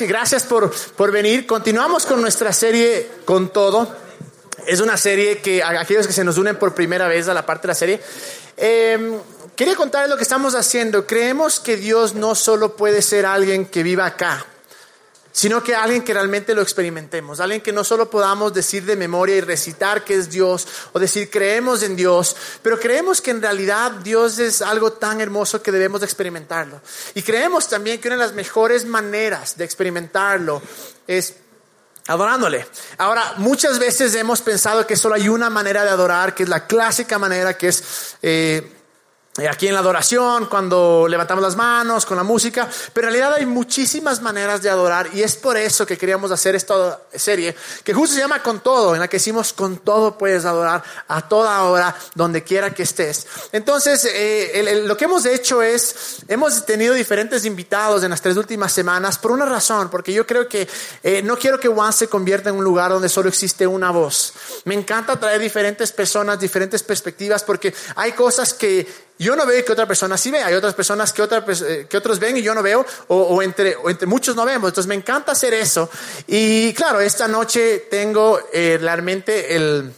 gracias 0.00 0.44
por, 0.44 0.72
por 0.96 1.12
venir. 1.12 1.46
Continuamos 1.46 2.06
con 2.06 2.20
nuestra 2.20 2.52
serie 2.52 3.08
Con 3.24 3.52
Todo. 3.52 3.94
Es 4.66 4.80
una 4.80 4.96
serie 4.96 5.38
que 5.38 5.62
a 5.62 5.80
aquellos 5.80 6.06
que 6.06 6.12
se 6.12 6.24
nos 6.24 6.38
unen 6.38 6.56
por 6.56 6.74
primera 6.74 7.08
vez 7.08 7.28
a 7.28 7.34
la 7.34 7.44
parte 7.44 7.62
de 7.62 7.68
la 7.68 7.74
serie, 7.74 8.00
eh, 8.56 9.18
quería 9.56 9.76
contarles 9.76 10.10
lo 10.10 10.16
que 10.16 10.22
estamos 10.22 10.54
haciendo. 10.54 11.06
Creemos 11.06 11.60
que 11.60 11.76
Dios 11.76 12.14
no 12.14 12.34
solo 12.34 12.76
puede 12.76 13.02
ser 13.02 13.26
alguien 13.26 13.66
que 13.66 13.82
viva 13.82 14.06
acá, 14.06 14.46
sino 15.34 15.64
que 15.64 15.74
alguien 15.74 16.04
que 16.04 16.14
realmente 16.14 16.54
lo 16.54 16.62
experimentemos, 16.62 17.40
alguien 17.40 17.60
que 17.60 17.72
no 17.72 17.82
solo 17.82 18.08
podamos 18.08 18.54
decir 18.54 18.84
de 18.84 18.94
memoria 18.94 19.34
y 19.34 19.40
recitar 19.40 20.04
que 20.04 20.14
es 20.14 20.30
Dios 20.30 20.64
o 20.92 21.00
decir 21.00 21.28
creemos 21.28 21.82
en 21.82 21.96
Dios, 21.96 22.36
pero 22.62 22.78
creemos 22.78 23.20
que 23.20 23.32
en 23.32 23.42
realidad 23.42 23.90
Dios 23.90 24.38
es 24.38 24.62
algo 24.62 24.92
tan 24.92 25.20
hermoso 25.20 25.60
que 25.60 25.72
debemos 25.72 26.04
experimentarlo. 26.04 26.80
Y 27.14 27.22
creemos 27.22 27.68
también 27.68 28.00
que 28.00 28.06
una 28.06 28.16
de 28.16 28.22
las 28.22 28.32
mejores 28.32 28.86
maneras 28.86 29.56
de 29.56 29.64
experimentarlo 29.64 30.62
es 31.08 31.34
adorándole. 32.06 32.64
Ahora, 32.98 33.34
muchas 33.38 33.80
veces 33.80 34.14
hemos 34.14 34.40
pensado 34.40 34.86
que 34.86 34.94
solo 34.94 35.16
hay 35.16 35.28
una 35.28 35.50
manera 35.50 35.82
de 35.82 35.90
adorar, 35.90 36.36
que 36.36 36.44
es 36.44 36.48
la 36.48 36.68
clásica 36.68 37.18
manera, 37.18 37.58
que 37.58 37.68
es... 37.68 37.82
Eh, 38.22 38.70
aquí 39.50 39.66
en 39.66 39.74
la 39.74 39.80
adoración, 39.80 40.46
cuando 40.46 41.06
levantamos 41.08 41.42
las 41.42 41.56
manos, 41.56 42.06
con 42.06 42.16
la 42.16 42.22
música, 42.22 42.68
pero 42.92 43.08
en 43.08 43.14
realidad 43.14 43.36
hay 43.38 43.46
muchísimas 43.46 44.22
maneras 44.22 44.62
de 44.62 44.70
adorar 44.70 45.10
y 45.12 45.22
es 45.22 45.34
por 45.34 45.56
eso 45.56 45.84
que 45.84 45.98
queríamos 45.98 46.30
hacer 46.30 46.54
esta 46.54 47.00
serie, 47.12 47.54
que 47.82 47.92
justo 47.92 48.14
se 48.14 48.20
llama 48.20 48.42
Con 48.42 48.60
Todo, 48.60 48.94
en 48.94 49.00
la 49.00 49.08
que 49.08 49.16
decimos 49.16 49.52
con 49.52 49.78
todo 49.78 50.16
puedes 50.16 50.44
adorar 50.44 50.84
a 51.08 51.28
toda 51.28 51.64
hora, 51.64 51.96
donde 52.14 52.44
quiera 52.44 52.72
que 52.72 52.84
estés. 52.84 53.26
Entonces, 53.50 54.08
eh, 54.12 54.82
lo 54.86 54.96
que 54.96 55.06
hemos 55.06 55.26
hecho 55.26 55.62
es, 55.62 56.18
hemos 56.28 56.64
tenido 56.64 56.94
diferentes 56.94 57.44
invitados 57.44 58.04
en 58.04 58.10
las 58.10 58.20
tres 58.20 58.36
últimas 58.36 58.72
semanas 58.72 59.18
por 59.18 59.32
una 59.32 59.46
razón, 59.46 59.90
porque 59.90 60.12
yo 60.12 60.26
creo 60.26 60.48
que 60.48 60.68
eh, 61.02 61.22
no 61.22 61.36
quiero 61.36 61.58
que 61.58 61.68
One 61.68 61.92
se 61.92 62.08
convierta 62.08 62.50
en 62.50 62.56
un 62.56 62.64
lugar 62.64 62.92
donde 62.92 63.08
solo 63.08 63.28
existe 63.28 63.66
una 63.66 63.90
voz. 63.90 64.32
Me 64.64 64.74
encanta 64.74 65.18
traer 65.18 65.40
diferentes 65.40 65.90
personas, 65.90 66.38
diferentes 66.38 66.82
perspectivas, 66.82 67.42
porque 67.42 67.74
hay 67.96 68.12
cosas 68.12 68.54
que 68.54 68.86
yo 69.18 69.36
no 69.36 69.46
veo 69.46 69.64
que 69.64 69.72
otra 69.72 69.86
persona 69.86 70.18
sí 70.18 70.30
ve, 70.30 70.42
hay 70.42 70.54
otras 70.54 70.74
personas 70.74 71.12
que, 71.12 71.22
otra, 71.22 71.44
eh, 71.48 71.86
que 71.88 71.96
otros 71.96 72.18
ven 72.18 72.36
y 72.36 72.42
yo 72.42 72.54
no 72.54 72.62
veo, 72.62 72.84
o, 73.08 73.42
entre, 73.42 73.76
muchos 74.06 74.34
no 74.34 74.44
vemos. 74.44 74.68
Entonces 74.68 74.88
me 74.88 74.96
encanta 74.96 75.32
hacer 75.32 75.54
eso. 75.54 75.88
Y 76.26 76.72
claro, 76.74 77.00
esta 77.00 77.28
noche 77.28 77.86
tengo 77.90 78.40
eh, 78.52 78.78
realmente 78.80 79.54
el 79.54 79.92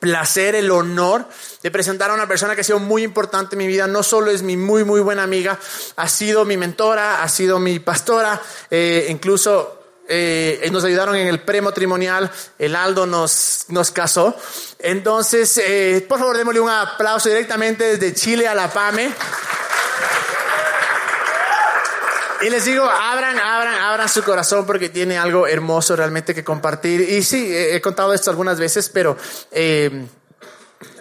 placer, 0.00 0.56
el 0.56 0.68
honor 0.72 1.24
de 1.62 1.70
presentar 1.70 2.10
a 2.10 2.14
una 2.14 2.26
persona 2.26 2.56
que 2.56 2.62
ha 2.62 2.64
sido 2.64 2.80
muy 2.80 3.04
importante 3.04 3.54
en 3.54 3.58
mi 3.58 3.68
vida. 3.68 3.86
No 3.86 4.02
solo 4.02 4.32
es 4.32 4.42
mi 4.42 4.56
muy, 4.56 4.82
muy 4.82 5.00
buena 5.00 5.22
amiga, 5.22 5.58
ha 5.94 6.08
sido 6.08 6.44
mi 6.44 6.56
mentora, 6.56 7.22
ha 7.22 7.28
sido 7.28 7.60
mi 7.60 7.78
pastora, 7.78 8.42
eh, 8.68 9.06
incluso 9.08 9.81
eh, 10.14 10.68
nos 10.70 10.84
ayudaron 10.84 11.16
en 11.16 11.26
el 11.26 11.40
prematrimonial, 11.40 12.30
el 12.58 12.76
Aldo 12.76 13.06
nos, 13.06 13.64
nos 13.68 13.90
casó. 13.90 14.36
Entonces, 14.78 15.56
eh, 15.56 16.04
por 16.06 16.18
favor, 16.18 16.36
démosle 16.36 16.60
un 16.60 16.68
aplauso 16.68 17.30
directamente 17.30 17.96
desde 17.96 18.14
Chile 18.14 18.46
a 18.46 18.54
la 18.54 18.70
PAME. 18.70 19.10
Y 22.42 22.50
les 22.50 22.64
digo, 22.66 22.84
abran, 22.84 23.38
abran, 23.38 23.74
abran 23.74 24.08
su 24.08 24.22
corazón 24.22 24.66
porque 24.66 24.90
tiene 24.90 25.16
algo 25.16 25.46
hermoso 25.46 25.96
realmente 25.96 26.34
que 26.34 26.44
compartir. 26.44 27.00
Y 27.00 27.22
sí, 27.22 27.50
he 27.50 27.80
contado 27.80 28.12
esto 28.12 28.30
algunas 28.30 28.58
veces, 28.58 28.90
pero... 28.90 29.16
Eh, 29.50 30.06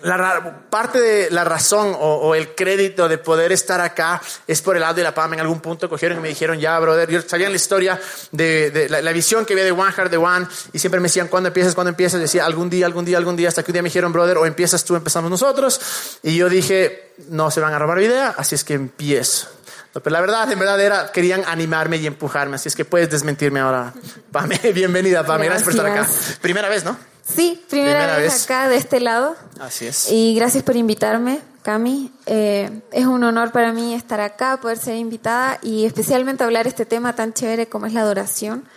la, 0.03 0.65
parte 0.69 0.99
de 0.99 1.31
la 1.31 1.43
razón 1.43 1.95
o, 1.99 2.35
el 2.35 2.55
crédito 2.55 3.07
de 3.07 3.17
poder 3.17 3.51
estar 3.51 3.81
acá 3.81 4.21
es 4.47 4.61
por 4.61 4.75
el 4.75 4.81
lado 4.81 4.95
de 4.95 5.03
la 5.03 5.13
PAM. 5.13 5.33
En 5.33 5.39
algún 5.41 5.59
punto 5.59 5.89
cogieron 5.89 6.17
y 6.19 6.21
me 6.21 6.29
dijeron, 6.29 6.59
ya, 6.59 6.77
brother, 6.79 7.09
yo 7.09 7.21
sabían 7.21 7.51
la 7.51 7.55
historia 7.55 7.99
de, 8.31 8.87
la, 8.89 9.11
visión 9.11 9.45
que 9.45 9.53
había 9.53 9.65
de 9.65 9.71
One 9.71 9.91
Heart, 9.91 10.11
de 10.11 10.17
One, 10.17 10.47
y 10.73 10.79
siempre 10.79 10.99
me 10.99 11.07
decían, 11.07 11.27
¿cuándo 11.27 11.47
empiezas? 11.47 11.75
¿Cuándo 11.75 11.89
empiezas? 11.89 12.19
Decía, 12.19 12.45
algún 12.45 12.69
día, 12.69 12.85
algún 12.85 13.05
día, 13.05 13.17
algún 13.17 13.35
día, 13.35 13.49
hasta 13.49 13.63
que 13.63 13.71
un 13.71 13.73
día 13.73 13.81
me 13.81 13.89
dijeron, 13.89 14.11
brother, 14.13 14.37
o 14.37 14.45
empiezas 14.45 14.83
tú, 14.83 14.95
empezamos 14.95 15.29
nosotros. 15.29 15.79
Y 16.23 16.35
yo 16.35 16.49
dije, 16.49 17.13
no 17.29 17.51
se 17.51 17.59
van 17.59 17.73
a 17.73 17.79
robar 17.79 17.97
mi 17.97 18.05
idea, 18.05 18.33
así 18.37 18.55
es 18.55 18.63
que 18.63 18.73
empiezo. 18.73 19.47
pero 19.93 20.09
la 20.09 20.21
verdad, 20.21 20.51
en 20.51 20.59
verdad 20.59 20.79
era, 20.79 21.11
querían 21.11 21.43
animarme 21.47 21.97
y 21.97 22.07
empujarme, 22.07 22.55
así 22.55 22.69
es 22.69 22.75
que 22.75 22.85
puedes 22.85 23.09
desmentirme 23.09 23.59
ahora. 23.59 23.93
Pame, 24.31 24.59
bienvenida, 24.73 25.25
Pame, 25.25 25.45
gracias 25.45 25.63
por 25.63 25.73
estar 25.73 25.85
acá. 25.85 26.07
Primera 26.41 26.69
vez, 26.69 26.83
¿no? 26.83 27.10
Sí, 27.23 27.63
primera, 27.69 28.17
vez, 28.17 28.45
acá 28.45 28.67
de 28.67 28.77
este 28.77 28.99
lado. 28.99 29.35
Así 29.59 29.87
es. 29.87 30.11
Y 30.11 30.35
gracias 30.35 30.63
por 30.63 30.75
invitarme, 30.75 31.39
Cami. 31.61 32.11
Eh, 32.25 32.81
es 32.91 33.05
un 33.05 33.23
honor 33.23 33.51
para 33.51 33.71
mí 33.73 33.93
estar 33.93 34.19
acá, 34.19 34.59
poder 34.61 34.77
ser 34.77 34.95
invitada 34.95 35.59
y 35.61 35.85
especialmente 35.85 36.43
hablar 36.43 36.67
este 36.67 36.85
tema 36.85 37.15
tan 37.15 37.33
chévere 37.33 37.67
como 37.67 37.85
es 37.85 37.93
la 37.93 38.01
adoración. 38.01 38.67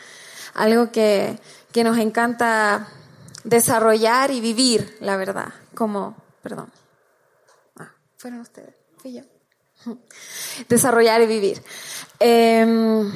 Algo 0.55 0.93
que, 0.93 1.38
que 1.72 1.84
nos 1.84 1.99
encanta 1.99 2.88
desarrollar 3.44 4.31
y 4.31 4.41
vivir, 4.41 4.97
la 5.00 5.16
verdad. 5.16 5.53
Como, 5.75 6.16
perdón. 6.43 6.71
Ah, 7.78 7.93
fueron 8.19 8.41
ustedes, 8.41 8.75
fui 8.99 9.15
yo. 9.15 9.22
Desarrollar 10.69 11.22
y 11.22 11.26
vivir. 11.26 11.62
Em, 12.19 13.12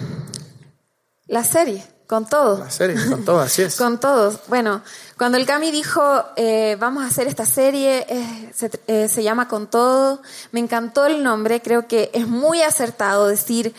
la 1.27 1.45
serie 1.45 1.85
con 2.07 2.27
todo. 2.27 2.59
La 2.59 2.71
serie, 2.71 2.97
con 3.09 3.25
todo, 3.25 3.41
así 3.41 3.63
es. 3.63 3.77
con 3.79 4.01
todos. 4.01 4.41
Bueno, 4.49 4.83
cuando 5.19 5.37
el 5.37 5.47
Cami 5.47 5.73
dijo, 5.73 6.25
eh, 6.37 6.77
vamos 6.79 7.03
a 7.03 7.09
hacer 7.09 7.27
esta 7.27 7.45
serie, 7.45 8.07
eh, 8.09 8.53
eh, 8.87 9.09
se, 9.09 9.23
llama 9.25 9.49
Con 9.49 9.69
todo, 9.69 10.23
me 10.53 10.61
encantó 10.61 11.07
el 11.07 11.25
nombre, 11.25 11.61
creo 11.61 11.89
que 11.89 12.13
es 12.15 12.29
muy 12.29 12.63
acertado 12.63 13.27
decir 13.27 13.75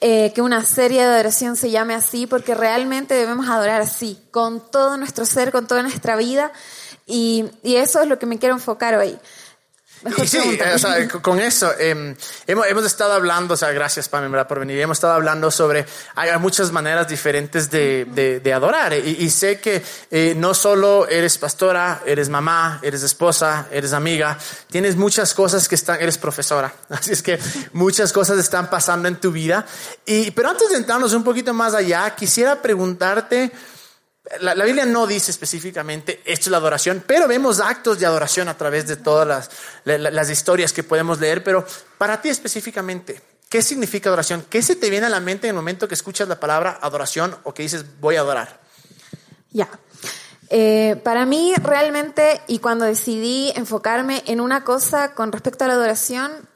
que 0.00 0.42
una 0.42 0.62
serie 0.66 1.00
de 1.00 1.14
adoración 1.14 1.56
se 1.56 1.70
llame 1.70 1.94
así, 1.94 2.26
porque 2.26 2.54
realmente 2.54 3.14
debemos 3.14 3.48
adorar 3.48 3.80
así, 3.80 4.18
con 4.30 4.60
todo 4.70 4.98
nuestro 4.98 5.24
ser, 5.24 5.50
con 5.50 5.66
toda 5.66 5.82
nuestra 5.82 6.14
vida, 6.14 6.52
y, 7.06 7.46
y 7.62 7.76
eso 7.76 8.02
es 8.02 8.08
lo 8.08 8.18
que 8.18 8.26
me 8.26 8.38
quiero 8.38 8.54
enfocar 8.54 8.94
hoy 8.96 9.18
sí, 10.26 10.58
o 10.74 10.78
sea, 10.78 11.08
con 11.08 11.40
eso, 11.40 11.72
em, 11.78 12.14
hemos, 12.46 12.66
hemos, 12.66 12.84
estado 12.84 13.12
hablando, 13.12 13.54
o 13.54 13.56
sea, 13.56 13.72
gracias 13.72 14.08
Pamela 14.08 14.46
por 14.46 14.60
venir, 14.60 14.78
hemos 14.80 14.98
estado 14.98 15.14
hablando 15.14 15.50
sobre, 15.50 15.86
hay 16.14 16.36
muchas 16.38 16.72
maneras 16.72 17.08
diferentes 17.08 17.70
de, 17.70 18.40
de, 18.42 18.52
adorar. 18.52 18.92
Y, 18.92 19.16
y, 19.20 19.30
sé 19.30 19.60
que 19.60 19.82
eh, 20.10 20.34
no 20.36 20.54
solo 20.54 21.08
eres 21.08 21.38
pastora, 21.38 22.02
eres 22.06 22.28
mamá, 22.28 22.80
eres 22.82 23.02
esposa, 23.02 23.66
eres 23.70 23.92
amiga, 23.92 24.38
tienes 24.70 24.96
muchas 24.96 25.34
cosas 25.34 25.68
que 25.68 25.74
están, 25.74 26.00
eres 26.00 26.18
profesora, 26.18 26.72
así 26.90 27.12
es 27.12 27.22
que 27.22 27.38
muchas 27.72 28.12
cosas 28.12 28.38
están 28.38 28.70
pasando 28.70 29.08
en 29.08 29.16
tu 29.16 29.32
vida. 29.32 29.66
Y, 30.06 30.30
pero 30.32 30.50
antes 30.50 30.70
de 30.70 30.76
entrarnos 30.76 31.12
un 31.14 31.24
poquito 31.24 31.54
más 31.54 31.74
allá, 31.74 32.14
quisiera 32.14 32.60
preguntarte, 32.60 33.52
la, 34.40 34.64
Biblia 34.64 34.86
no 34.86 35.06
dice 35.06 35.30
específicamente 35.30 36.22
esto 36.24 36.48
es 36.48 36.50
la 36.50 36.56
adoración, 36.56 37.04
pero 37.06 37.28
vemos 37.28 37.60
actos 37.60 37.98
de 37.98 38.06
adoración 38.06 38.48
a 38.48 38.56
través 38.56 38.86
de 38.86 38.96
todas 38.96 39.50
las, 39.84 40.30
historias 40.30 40.72
que 40.72 40.82
podemos 40.82 41.20
leer. 41.20 41.44
Pero 41.44 41.66
para 41.98 42.20
ti 42.22 42.30
específicamente, 42.30 43.20
¿qué 43.48 43.62
significa 43.62 44.08
adoración? 44.08 44.44
¿Qué 44.48 44.62
se 44.62 44.76
te 44.76 44.88
viene 44.88 45.06
a 45.06 45.10
la 45.10 45.20
mente 45.20 45.46
en 45.46 45.50
el 45.50 45.56
momento 45.56 45.88
que 45.88 45.94
escuchas 45.94 46.26
la 46.26 46.40
palabra 46.40 46.78
adoración 46.80 47.36
o 47.44 47.52
que 47.52 47.62
dices 47.62 47.84
voy 48.00 48.16
a 48.16 48.20
adorar? 48.20 48.60
Ya. 49.50 49.68
Eh, 50.48 51.00
para 51.04 51.26
mí 51.26 51.54
realmente, 51.56 52.40
y 52.46 52.60
cuando 52.60 52.84
decidí 52.84 53.52
enfocarme 53.56 54.22
en 54.26 54.40
una 54.40 54.64
cosa 54.64 55.14
con 55.14 55.32
respecto 55.32 55.64
a 55.64 55.68
la 55.68 55.74
adoración, 55.74 56.48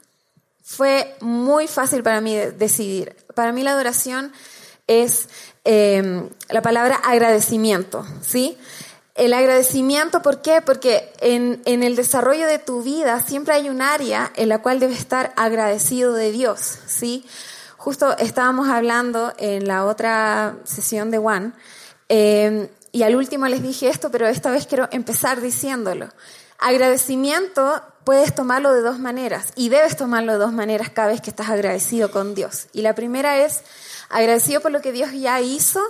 fue 0.63 1.15
muy 1.21 1.67
fácil 1.67 2.01
para 2.01 2.19
mí 2.19 2.35
decidir. 2.35 3.15
Para 3.35 3.51
mí 3.51 3.63
la 3.63 3.71
adoración 3.71 4.33
es 4.89 5.29
Em, 5.63 6.29
la 6.49 6.61
palabra 6.61 6.95
agradecimiento, 6.95 8.05
¿sí? 8.21 8.57
El 9.15 9.33
agradecimiento, 9.33 10.21
¿por 10.21 10.41
qué? 10.41 10.61
Porque 10.61 11.11
en, 11.19 11.61
en, 11.65 11.83
el 11.83 11.97
desarrollo 11.97 12.47
de 12.47 12.59
tu 12.59 12.81
vida 12.81 13.21
siempre 13.21 13.53
hay 13.53 13.69
un 13.69 13.81
área 13.81 14.31
en 14.35 14.47
la 14.47 14.61
cual 14.61 14.79
debes 14.79 14.99
estar 14.99 15.33
agradecido 15.35 16.13
de 16.13 16.31
Dios, 16.31 16.79
¿sí? 16.87 17.25
Justo 17.75 18.17
estábamos 18.17 18.69
hablando 18.69 19.33
en 19.37 19.67
la 19.67 19.85
otra 19.85 20.55
sesión 20.63 21.11
de 21.11 21.17
One, 21.17 21.51
em, 22.07 22.67
y 22.91 23.03
al 23.03 23.15
último 23.15 23.47
les 23.47 23.61
dije 23.61 23.89
esto, 23.89 24.09
pero 24.09 24.27
esta 24.27 24.51
vez 24.51 24.65
quiero 24.65 24.87
empezar 24.91 25.41
diciéndolo. 25.41 26.09
Agradecimiento 26.59 27.81
puedes 28.03 28.35
tomarlo 28.35 28.73
de 28.73 28.81
dos 28.81 28.99
maneras, 28.99 29.53
y 29.55 29.69
debes 29.69 29.95
tomarlo 29.95 30.33
de 30.33 30.39
dos 30.39 30.51
maneras 30.51 30.89
cada 30.89 31.09
vez 31.09 31.21
que 31.21 31.29
estás 31.29 31.49
agradecido 31.49 32.11
con 32.11 32.35
Dios. 32.35 32.67
Y 32.73 32.81
la 32.81 32.95
primera 32.95 33.37
es 33.37 33.63
agradecido 34.09 34.61
por 34.61 34.71
lo 34.71 34.81
que 34.81 34.91
Dios 34.91 35.11
ya 35.13 35.39
hizo. 35.41 35.81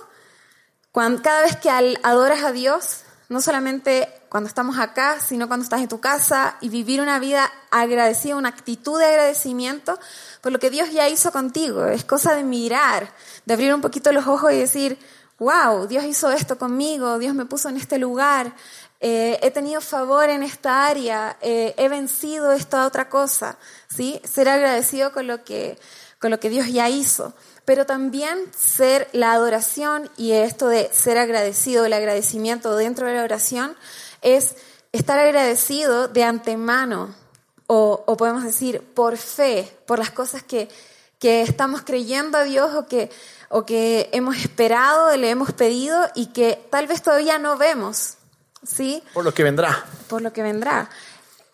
Cuando, 0.91 1.21
cada 1.21 1.41
vez 1.41 1.55
que 1.55 1.69
adoras 1.69 2.43
a 2.43 2.51
Dios, 2.51 3.01
no 3.29 3.41
solamente 3.41 4.09
cuando 4.27 4.47
estamos 4.47 4.77
acá, 4.77 5.19
sino 5.21 5.47
cuando 5.47 5.63
estás 5.63 5.81
en 5.81 5.87
tu 5.87 5.99
casa 5.99 6.57
y 6.61 6.69
vivir 6.69 7.01
una 7.01 7.19
vida 7.19 7.51
agradecida, 7.71 8.35
una 8.35 8.49
actitud 8.49 8.99
de 8.99 9.05
agradecimiento 9.05 9.99
por 10.41 10.51
lo 10.51 10.59
que 10.59 10.69
Dios 10.69 10.91
ya 10.91 11.07
hizo 11.09 11.31
contigo. 11.31 11.85
Es 11.85 12.03
cosa 12.03 12.35
de 12.35 12.43
mirar, 12.43 13.11
de 13.45 13.53
abrir 13.53 13.73
un 13.73 13.81
poquito 13.81 14.11
los 14.11 14.27
ojos 14.27 14.51
y 14.51 14.59
decir, 14.59 14.99
wow, 15.39 15.87
Dios 15.87 16.03
hizo 16.03 16.31
esto 16.31 16.57
conmigo, 16.57 17.17
Dios 17.17 17.33
me 17.33 17.45
puso 17.45 17.69
en 17.69 17.77
este 17.77 17.97
lugar, 17.97 18.53
eh, 19.01 19.39
he 19.41 19.51
tenido 19.51 19.81
favor 19.81 20.29
en 20.29 20.43
esta 20.43 20.85
área, 20.87 21.37
eh, 21.41 21.73
he 21.77 21.87
vencido 21.87 22.51
esta 22.51 22.85
otra 22.85 23.09
cosa, 23.09 23.57
¿sí? 23.87 24.21
Ser 24.23 24.49
agradecido 24.49 25.11
con 25.13 25.27
lo 25.27 25.43
que, 25.43 25.77
con 26.19 26.31
lo 26.31 26.39
que 26.39 26.49
Dios 26.49 26.67
ya 26.67 26.89
hizo. 26.89 27.33
pero 27.69 27.85
también 27.85 28.39
ser 28.57 29.07
la 29.11 29.31
adoración 29.31 30.09
y 30.17 30.31
esto 30.31 30.69
de 30.69 30.89
ser 30.91 31.19
agradecido, 31.19 31.85
el 31.85 31.93
agradecimiento 31.93 32.75
dentro 32.75 33.05
de 33.05 33.13
la 33.13 33.23
oración, 33.23 33.77
es 34.23 34.55
estar 34.91 35.19
agradecido 35.19 36.07
de 36.07 36.23
antemano, 36.23 37.13
o, 37.67 38.03
o 38.07 38.17
podemos 38.17 38.43
decir 38.43 38.81
por 38.95 39.17
fe, 39.17 39.71
por 39.85 39.99
las 39.99 40.09
cosas 40.09 40.41
que, 40.41 40.67
que 41.19 41.43
estamos 41.43 41.83
creyendo 41.83 42.39
a 42.39 42.43
Dios 42.43 42.73
o 42.73 42.87
que, 42.87 43.11
o 43.49 43.67
que 43.67 44.09
hemos 44.13 44.37
esperado, 44.37 45.15
le 45.15 45.29
hemos 45.29 45.53
pedido 45.53 46.07
y 46.15 46.27
que 46.33 46.59
tal 46.71 46.87
vez 46.87 47.03
todavía 47.03 47.37
no 47.37 47.55
vemos. 47.55 48.15
¿Sí? 48.65 49.03
Por 49.13 49.23
lo 49.25 49.33
que 49.33 49.43
vendrá. 49.43 49.85
Por 50.07 50.21
lo 50.21 50.33
que 50.33 50.43
vendrá. 50.43 50.89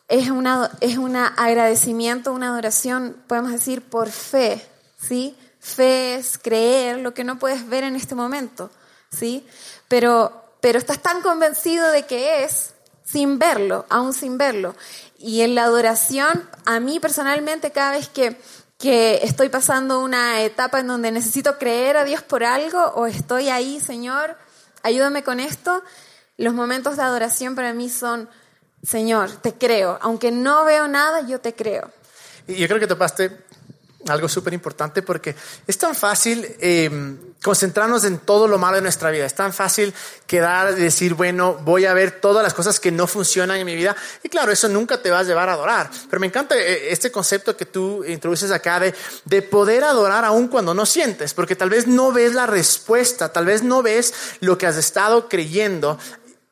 Es 0.07 0.29
un 0.29 0.47
es 0.81 0.97
una 0.97 1.27
agradecimiento, 1.27 2.31
una 2.31 2.49
adoración, 2.49 3.17
podemos 3.27 3.51
decir, 3.51 3.81
por 3.81 4.09
fe, 4.09 4.63
¿sí? 4.99 5.35
Fe 5.59 6.15
es 6.15 6.37
creer 6.37 6.99
lo 6.99 7.13
que 7.13 7.23
no 7.23 7.39
puedes 7.39 7.67
ver 7.67 7.83
en 7.83 7.95
este 7.95 8.13
momento, 8.13 8.69
¿sí? 9.09 9.47
Pero, 9.87 10.45
pero 10.61 10.77
estás 10.77 11.01
tan 11.01 11.21
convencido 11.21 11.91
de 11.91 12.05
que 12.05 12.43
es 12.43 12.75
sin 13.03 13.39
verlo, 13.39 13.85
aún 13.89 14.13
sin 14.13 14.37
verlo. 14.37 14.75
Y 15.17 15.41
en 15.41 15.55
la 15.55 15.63
adoración, 15.63 16.47
a 16.65 16.79
mí 16.79 16.99
personalmente, 16.99 17.71
cada 17.71 17.91
vez 17.91 18.09
que, 18.09 18.39
que 18.77 19.21
estoy 19.23 19.49
pasando 19.49 20.01
una 20.01 20.41
etapa 20.41 20.79
en 20.79 20.87
donde 20.87 21.11
necesito 21.11 21.57
creer 21.57 21.97
a 21.97 22.03
Dios 22.03 22.21
por 22.21 22.43
algo 22.43 22.79
o 22.95 23.07
estoy 23.07 23.49
ahí, 23.49 23.79
Señor, 23.79 24.37
ayúdame 24.83 25.23
con 25.23 25.39
esto, 25.39 25.83
los 26.37 26.53
momentos 26.53 26.97
de 26.97 27.03
adoración 27.03 27.55
para 27.55 27.73
mí 27.73 27.89
son, 27.89 28.29
Señor, 28.83 29.31
te 29.31 29.53
creo. 29.53 29.97
Aunque 30.01 30.31
no 30.31 30.65
veo 30.65 30.87
nada, 30.87 31.21
yo 31.21 31.39
te 31.39 31.53
creo. 31.55 31.91
Y 32.47 32.55
yo 32.55 32.67
creo 32.67 32.79
que 32.79 32.87
topaste 32.87 33.45
algo 34.07 34.29
súper 34.29 34.53
importante 34.53 35.01
porque 35.01 35.35
es 35.65 35.77
tan 35.77 35.95
fácil 35.95 36.45
eh, 36.59 37.17
concentrarnos 37.41 38.03
en 38.03 38.19
todo 38.19 38.47
lo 38.47 38.57
malo 38.57 38.75
de 38.75 38.83
nuestra 38.83 39.09
vida. 39.09 39.25
Es 39.25 39.33
tan 39.33 39.51
fácil 39.51 39.93
quedar 40.27 40.77
y 40.77 40.81
decir, 40.81 41.15
bueno, 41.15 41.55
voy 41.61 41.85
a 41.85 41.93
ver 41.93 42.19
todas 42.19 42.43
las 42.43 42.53
cosas 42.53 42.79
que 42.79 42.91
no 42.91 43.07
funcionan 43.07 43.57
en 43.57 43.65
mi 43.65 43.75
vida. 43.75 43.95
Y 44.23 44.29
claro, 44.29 44.51
eso 44.51 44.69
nunca 44.69 45.01
te 45.01 45.09
va 45.09 45.19
a 45.19 45.23
llevar 45.23 45.49
a 45.49 45.53
adorar. 45.53 45.89
Pero 46.09 46.19
me 46.19 46.27
encanta 46.27 46.55
eh, 46.55 46.91
este 46.91 47.11
concepto 47.11 47.57
que 47.57 47.65
tú 47.65 48.03
introduces 48.03 48.51
acá 48.51 48.79
de, 48.79 48.93
de 49.25 49.41
poder 49.41 49.83
adorar 49.83 50.23
aún 50.23 50.49
cuando 50.49 50.73
no 50.73 50.85
sientes, 50.85 51.33
porque 51.33 51.55
tal 51.55 51.69
vez 51.69 51.87
no 51.87 52.11
ves 52.11 52.33
la 52.33 52.45
respuesta, 52.45 53.29
tal 53.33 53.45
vez 53.45 53.63
no 53.63 53.81
ves 53.81 54.13
lo 54.39 54.57
que 54.57 54.67
has 54.67 54.77
estado 54.77 55.29
creyendo, 55.29 55.97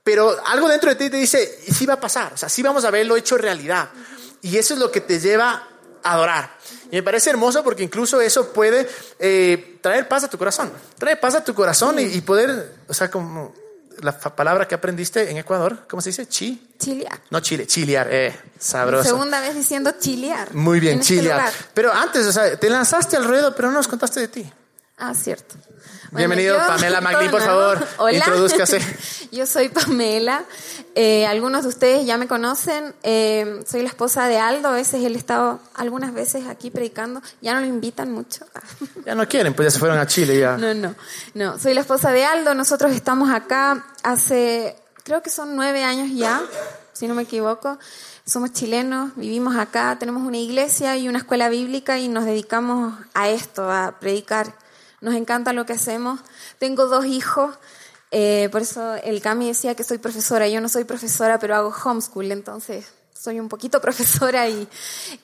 pero 0.03 0.35
algo 0.45 0.67
dentro 0.67 0.89
de 0.89 0.95
ti 0.95 1.09
te 1.09 1.17
dice, 1.17 1.59
sí 1.71 1.85
va 1.85 1.95
a 1.95 1.99
pasar, 1.99 2.33
o 2.33 2.37
sea, 2.37 2.49
sí 2.49 2.61
vamos 2.61 2.83
a 2.83 2.91
verlo 2.91 3.15
hecho 3.15 3.37
realidad. 3.37 3.89
Y 4.41 4.57
eso 4.57 4.73
es 4.73 4.79
lo 4.79 4.91
que 4.91 4.99
te 4.99 5.19
lleva 5.19 5.67
a 6.03 6.13
adorar. 6.13 6.57
Y 6.91 6.97
me 6.97 7.03
parece 7.03 7.29
hermoso 7.29 7.63
porque 7.63 7.83
incluso 7.83 8.19
eso 8.19 8.51
puede 8.51 8.87
eh, 9.17 9.79
traer 9.81 10.07
paz 10.09 10.25
a 10.25 10.29
tu 10.29 10.37
corazón. 10.37 10.71
Trae 10.97 11.15
paz 11.15 11.35
a 11.35 11.43
tu 11.43 11.53
corazón 11.53 11.97
y, 11.99 12.19
poder, 12.21 12.75
o 12.87 12.93
sea, 12.93 13.09
como 13.09 13.53
la 14.01 14.19
palabra 14.19 14.67
que 14.67 14.75
aprendiste 14.75 15.31
en 15.31 15.37
Ecuador, 15.37 15.87
¿cómo 15.89 16.01
se 16.01 16.09
dice? 16.09 16.27
Chi. 16.27 16.75
Chilear. 16.77 17.21
No 17.29 17.39
chile, 17.39 17.65
chilear, 17.65 18.07
eh, 18.11 18.37
sabroso. 18.59 19.09
segunda 19.09 19.39
vez 19.39 19.55
diciendo 19.55 19.93
chilear. 19.97 20.53
Muy 20.53 20.81
bien, 20.81 20.99
este 20.99 21.15
chilear. 21.15 21.49
pero 21.73 21.93
antes, 21.93 22.27
o 22.27 22.31
sea, 22.33 22.57
te 22.57 22.69
lanzaste 22.69 23.15
al 23.15 23.23
ruedo, 23.23 23.55
pero 23.55 23.69
no 23.69 23.75
nos 23.75 23.87
contaste 23.87 24.19
de 24.19 24.27
ti. 24.27 24.53
Ah, 24.97 25.13
cierto. 25.15 25.55
Bienvenido, 26.11 26.55
Pamela 26.67 27.01
Magli, 27.01 27.27
por 27.29 27.41
favor. 27.41 27.87
Hola. 27.97 28.17
Introdúzcase. 28.17 28.79
Yo 29.31 29.47
soy 29.47 29.69
Pamela. 29.69 30.45
Eh, 30.93 31.25
algunos 31.25 31.63
de 31.63 31.69
ustedes 31.69 32.05
ya 32.05 32.17
me 32.19 32.27
conocen. 32.27 32.93
Eh, 33.01 33.63
soy 33.67 33.81
la 33.81 33.89
esposa 33.89 34.27
de 34.27 34.37
Aldo. 34.37 34.69
A 34.69 34.73
veces 34.73 35.03
él 35.03 35.15
estado 35.15 35.59
algunas 35.73 36.13
veces 36.13 36.47
aquí 36.47 36.69
predicando. 36.69 37.21
Ya 37.41 37.55
no 37.55 37.61
lo 37.61 37.65
invitan 37.65 38.11
mucho. 38.11 38.45
Ya 39.05 39.15
no 39.15 39.27
quieren, 39.27 39.53
pues 39.53 39.65
ya 39.65 39.71
se 39.71 39.79
fueron 39.79 39.97
a 39.97 40.07
Chile 40.07 40.39
ya. 40.39 40.55
No, 40.55 40.73
no. 40.73 40.95
No, 41.33 41.59
soy 41.59 41.73
la 41.73 41.81
esposa 41.81 42.11
de 42.11 42.23
Aldo. 42.23 42.53
Nosotros 42.53 42.93
estamos 42.93 43.29
acá 43.31 43.85
hace, 44.03 44.77
creo 45.03 45.21
que 45.21 45.29
son 45.29 45.57
nueve 45.57 45.83
años 45.83 46.09
ya, 46.13 46.41
si 46.93 47.07
no 47.07 47.15
me 47.15 47.23
equivoco. 47.23 47.77
Somos 48.25 48.53
chilenos, 48.53 49.11
vivimos 49.17 49.57
acá, 49.57 49.97
tenemos 49.99 50.23
una 50.23 50.37
iglesia 50.37 50.95
y 50.95 51.09
una 51.09 51.17
escuela 51.17 51.49
bíblica 51.49 51.99
y 51.99 52.07
nos 52.07 52.23
dedicamos 52.23 52.93
a 53.13 53.27
esto, 53.27 53.69
a 53.69 53.99
predicar 53.99 54.53
nos 55.03 55.15
encanta 55.15 55.53
lo 55.53 55.65
que 55.65 55.73
hacemos. 55.73 56.21
Tengo 56.57 56.87
dos 56.87 57.05
hijos, 57.05 57.59
eh, 58.09 58.47
por 58.51 58.61
eso 58.61 58.95
el 58.95 59.21
Cami 59.21 59.49
decía 59.49 59.75
que 59.75 59.83
soy 59.83 59.97
profesora. 59.97 60.47
Yo 60.47 60.61
no 60.61 60.69
soy 60.69 60.85
profesora, 60.85 61.39
pero 61.39 61.55
hago 61.55 61.75
homeschool, 61.83 62.31
entonces 62.31 62.85
soy 63.13 63.39
un 63.39 63.49
poquito 63.49 63.81
profesora 63.87 64.47
y, 64.47 64.67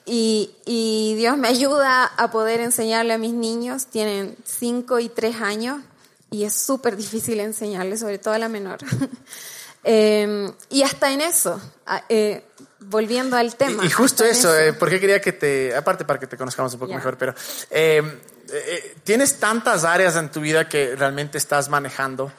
y, 0.05 1.15
Dios 1.15 1.37
me 1.37 1.47
ayuda 1.47 2.05
a 2.05 2.29
poder 2.29 2.59
enseñarle 2.59 3.13
a 3.13 3.17
mis 3.17 3.33
niños. 3.33 3.85
Tienen 3.85 4.35
cinco 4.43 4.99
y 4.99 5.07
tres 5.07 5.37
años 5.37 5.81
y 6.29 6.43
es 6.43 6.53
súper 6.53 6.97
difícil 6.97 7.39
enseñarles, 7.39 8.01
sobre 8.01 8.19
todo 8.19 8.33
a 8.33 8.37
la 8.37 8.49
menor. 8.49 8.79
Em, 9.81 10.51
y 10.69 10.83
hasta 10.83 11.13
en 11.13 11.21
eso, 11.21 11.57
eh, 12.09 12.43
volviendo 12.81 13.37
al 13.37 13.55
tema. 13.55 13.85
Y, 13.85 13.89
justo 13.89 14.25
eso, 14.25 14.53
eh, 14.53 14.73
porque 14.73 14.99
quería 14.99 15.21
que 15.21 15.31
te, 15.31 15.73
aparte 15.73 16.03
para 16.03 16.19
que 16.19 16.27
te 16.27 16.35
conozcamos 16.35 16.73
un 16.73 16.81
poco 16.81 16.93
mejor, 16.93 17.17
pero 17.17 17.33
em, 17.69 18.19
eh, 18.53 18.95
tienes 19.03 19.39
tantas 19.39 19.83
áreas 19.83 20.15
en 20.15 20.29
tu 20.29 20.41
vida 20.41 20.67
que 20.67 20.95
realmente 20.95 21.37
estás 21.37 21.69
manejando. 21.69 22.31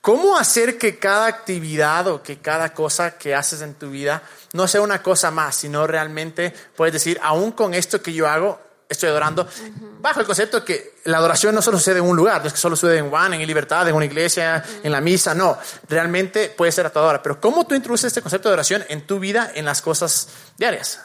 ¿Cómo 0.00 0.38
hacer 0.38 0.78
que 0.78 0.98
cada 0.98 1.26
actividad 1.26 2.06
o 2.06 2.22
que 2.22 2.38
cada 2.38 2.72
cosa 2.72 3.18
que 3.18 3.34
haces 3.34 3.60
en 3.60 3.74
tu 3.74 3.90
vida 3.90 4.22
no 4.54 4.66
sea 4.66 4.80
una 4.80 5.02
cosa 5.02 5.30
más, 5.30 5.56
sino 5.56 5.86
realmente 5.86 6.54
puedes 6.74 6.94
decir, 6.94 7.20
aún 7.22 7.52
con 7.52 7.74
esto 7.74 8.00
que 8.00 8.14
yo 8.14 8.26
hago, 8.26 8.58
estoy 8.88 9.10
adorando, 9.10 9.46
bajo 10.00 10.20
el 10.20 10.26
concepto 10.26 10.64
que 10.64 10.94
la 11.04 11.18
adoración 11.18 11.54
no 11.54 11.60
solo 11.60 11.76
sucede 11.76 11.98
en 11.98 12.06
un 12.06 12.16
lugar, 12.16 12.40
no 12.40 12.46
es 12.46 12.54
que 12.54 12.58
solo 12.58 12.76
sucede 12.76 12.96
en 12.96 13.10
Juan, 13.10 13.34
en 13.34 13.46
libertad, 13.46 13.86
en 13.88 13.94
una 13.94 14.06
iglesia, 14.06 14.64
en 14.82 14.90
la 14.90 15.02
misa, 15.02 15.34
no, 15.34 15.58
realmente 15.86 16.48
puede 16.48 16.72
ser 16.72 16.86
a 16.86 16.90
toda 16.90 17.06
hora. 17.06 17.22
Pero 17.22 17.38
¿cómo 17.38 17.66
tú 17.66 17.74
introduces 17.74 18.06
este 18.06 18.22
concepto 18.22 18.48
de 18.48 18.54
adoración 18.54 18.84
en 18.88 19.06
tu 19.06 19.20
vida, 19.20 19.52
en 19.54 19.66
las 19.66 19.82
cosas 19.82 20.28
diarias? 20.56 21.00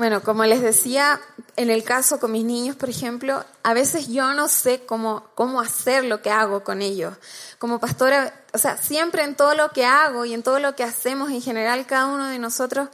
Bueno, 0.00 0.22
como 0.22 0.46
les 0.46 0.62
decía, 0.62 1.20
en 1.56 1.68
el 1.68 1.84
caso 1.84 2.18
con 2.18 2.32
mis 2.32 2.42
niños, 2.42 2.74
por 2.74 2.88
ejemplo, 2.88 3.44
a 3.62 3.74
veces 3.74 4.08
yo 4.08 4.32
no 4.32 4.48
sé 4.48 4.86
cómo, 4.86 5.26
cómo 5.34 5.60
hacer 5.60 6.04
lo 6.04 6.22
que 6.22 6.30
hago 6.30 6.64
con 6.64 6.80
ellos. 6.80 7.18
Como 7.58 7.80
pastora, 7.80 8.32
o 8.54 8.56
sea, 8.56 8.78
siempre 8.78 9.24
en 9.24 9.34
todo 9.34 9.54
lo 9.54 9.72
que 9.72 9.84
hago 9.84 10.24
y 10.24 10.32
en 10.32 10.42
todo 10.42 10.58
lo 10.58 10.74
que 10.74 10.84
hacemos 10.84 11.30
en 11.30 11.42
general, 11.42 11.84
cada 11.84 12.06
uno 12.06 12.28
de 12.28 12.38
nosotros 12.38 12.88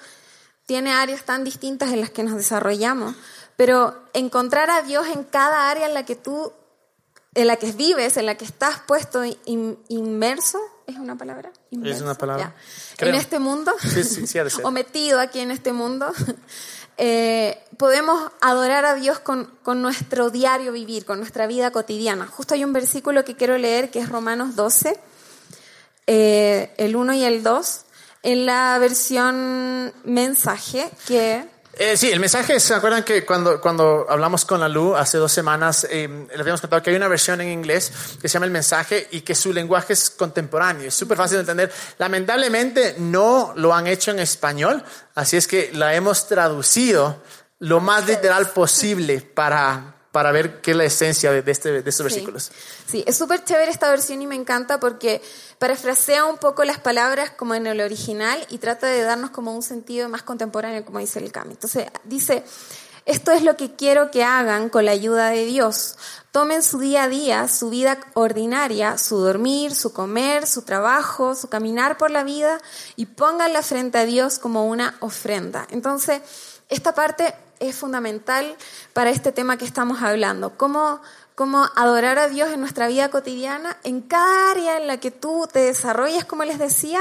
tiene 0.66 0.90
áreas 0.90 1.22
tan 1.22 1.44
distintas 1.44 1.92
en 1.92 2.00
las 2.00 2.10
que 2.10 2.24
nos 2.24 2.34
desarrollamos. 2.34 3.14
Pero 3.54 4.02
encontrar 4.12 4.68
a 4.68 4.82
Dios 4.82 5.06
en 5.06 5.22
cada 5.22 5.70
área 5.70 5.86
en 5.86 5.94
la 5.94 6.04
que 6.04 6.16
tú, 6.16 6.52
en 7.34 7.46
la 7.46 7.54
que 7.54 7.70
vives, 7.70 8.16
en 8.16 8.26
la 8.26 8.34
que 8.34 8.44
estás 8.44 8.80
puesto 8.84 9.22
inmerso, 9.44 10.58
¿es 10.88 10.96
una 10.96 11.16
palabra? 11.16 11.52
es 11.70 12.00
una 12.00 12.14
palabra. 12.14 12.52
En 12.98 13.14
este 13.14 13.38
mundo, 13.38 13.72
sí, 13.80 14.02
sí, 14.02 14.26
sí, 14.26 14.38
o 14.64 14.72
metido 14.72 15.20
aquí 15.20 15.38
en 15.38 15.52
este 15.52 15.72
mundo, 15.72 16.12
eh, 16.98 17.62
podemos 17.76 18.32
adorar 18.40 18.84
a 18.86 18.94
Dios 18.94 19.18
con, 19.18 19.50
nuestro 19.82 20.30
diario 20.30 20.72
vivir, 20.72 21.04
con 21.04 21.18
nuestra 21.18 21.46
vida 21.46 21.70
cotidiana. 21.70 22.26
Justo 22.26 22.54
hay 22.54 22.64
un 22.64 22.72
versículo 22.72 23.24
que 23.24 23.36
quiero 23.36 23.58
leer 23.58 23.90
que 23.90 23.98
es 24.00 24.08
Romanos 24.08 24.56
12, 24.56 24.98
eh, 26.06 26.74
el 26.78 26.96
1 26.96 27.14
y 27.14 27.24
el 27.24 27.42
2, 27.42 27.84
en 28.22 28.46
la 28.46 28.78
versión 28.78 29.92
mensaje 30.04 30.90
que 31.06 31.44
eh, 31.78 31.96
sí, 31.96 32.10
el 32.10 32.20
mensaje, 32.20 32.58
¿se 32.58 32.72
acuerdan 32.72 33.02
que 33.02 33.26
cuando, 33.26 33.60
cuando 33.60 34.06
hablamos 34.08 34.46
con 34.46 34.60
la 34.60 34.68
Lu 34.68 34.96
hace 34.96 35.18
dos 35.18 35.30
semanas, 35.30 35.86
eh, 35.90 36.08
le 36.08 36.40
habíamos 36.40 36.62
contado 36.62 36.82
que 36.82 36.88
hay 36.88 36.96
una 36.96 37.08
versión 37.08 37.40
en 37.42 37.48
inglés 37.48 37.92
que 38.20 38.28
se 38.28 38.34
llama 38.34 38.46
El 38.46 38.52
mensaje 38.52 39.08
y 39.10 39.20
que 39.20 39.34
su 39.34 39.52
lenguaje 39.52 39.92
es 39.92 40.08
contemporáneo, 40.08 40.88
es 40.88 40.94
súper 40.94 41.18
fácil 41.18 41.36
de 41.36 41.40
entender. 41.40 41.72
Lamentablemente 41.98 42.94
no 42.98 43.52
lo 43.56 43.74
han 43.74 43.86
hecho 43.86 44.10
en 44.10 44.20
español, 44.20 44.82
así 45.14 45.36
es 45.36 45.46
que 45.46 45.70
la 45.74 45.94
hemos 45.94 46.26
traducido 46.28 47.22
lo 47.58 47.80
más 47.80 48.06
literal 48.06 48.48
posible 48.50 49.20
para, 49.20 49.95
para 50.16 50.32
ver 50.32 50.62
qué 50.62 50.70
es 50.70 50.76
la 50.78 50.84
esencia 50.84 51.30
de, 51.30 51.52
este, 51.52 51.82
de 51.82 51.90
estos 51.90 52.02
versículos. 52.02 52.50
Sí, 52.90 53.04
es 53.06 53.18
súper 53.18 53.44
chévere 53.44 53.70
esta 53.70 53.90
versión 53.90 54.22
y 54.22 54.26
me 54.26 54.34
encanta 54.34 54.80
porque 54.80 55.20
parafrasea 55.58 56.24
un 56.24 56.38
poco 56.38 56.64
las 56.64 56.78
palabras 56.78 57.32
como 57.32 57.54
en 57.54 57.66
el 57.66 57.82
original 57.82 58.42
y 58.48 58.56
trata 58.56 58.86
de 58.86 59.02
darnos 59.02 59.28
como 59.28 59.54
un 59.54 59.62
sentido 59.62 60.08
más 60.08 60.22
contemporáneo, 60.22 60.86
como 60.86 61.00
dice 61.00 61.18
el 61.18 61.30
Cami. 61.32 61.50
Entonces, 61.50 61.88
dice, 62.04 62.44
esto 63.04 63.30
es 63.30 63.42
lo 63.42 63.58
que 63.58 63.76
quiero 63.76 64.10
que 64.10 64.24
hagan 64.24 64.70
con 64.70 64.86
la 64.86 64.92
ayuda 64.92 65.28
de 65.28 65.44
Dios. 65.44 65.98
Tomen 66.32 66.62
su 66.62 66.78
día 66.78 67.02
a 67.02 67.08
día, 67.10 67.46
su 67.46 67.68
vida 67.68 67.98
ordinaria, 68.14 68.96
su 68.96 69.18
dormir, 69.18 69.74
su 69.74 69.92
comer, 69.92 70.46
su 70.46 70.62
trabajo, 70.62 71.34
su 71.34 71.50
caminar 71.50 71.98
por 71.98 72.10
la 72.10 72.24
vida 72.24 72.58
y 72.96 73.04
pónganla 73.04 73.60
frente 73.60 73.98
a 73.98 74.06
Dios 74.06 74.38
como 74.38 74.64
una 74.64 74.96
ofrenda. 75.00 75.66
Entonces, 75.70 76.22
esta 76.70 76.94
parte 76.94 77.34
es 77.60 77.76
fundamental 77.76 78.56
para 78.92 79.10
este 79.10 79.32
tema 79.32 79.56
que 79.56 79.64
estamos 79.64 80.02
hablando. 80.02 80.56
¿Cómo, 80.56 81.00
cómo 81.34 81.68
adorar 81.76 82.18
a 82.18 82.28
Dios 82.28 82.50
en 82.50 82.60
nuestra 82.60 82.88
vida 82.88 83.10
cotidiana, 83.10 83.76
en 83.84 84.02
cada 84.02 84.50
área 84.50 84.78
en 84.78 84.86
la 84.86 84.98
que 84.98 85.10
tú 85.10 85.48
te 85.52 85.60
desarrollas, 85.60 86.24
como 86.24 86.44
les 86.44 86.58
decía, 86.58 87.00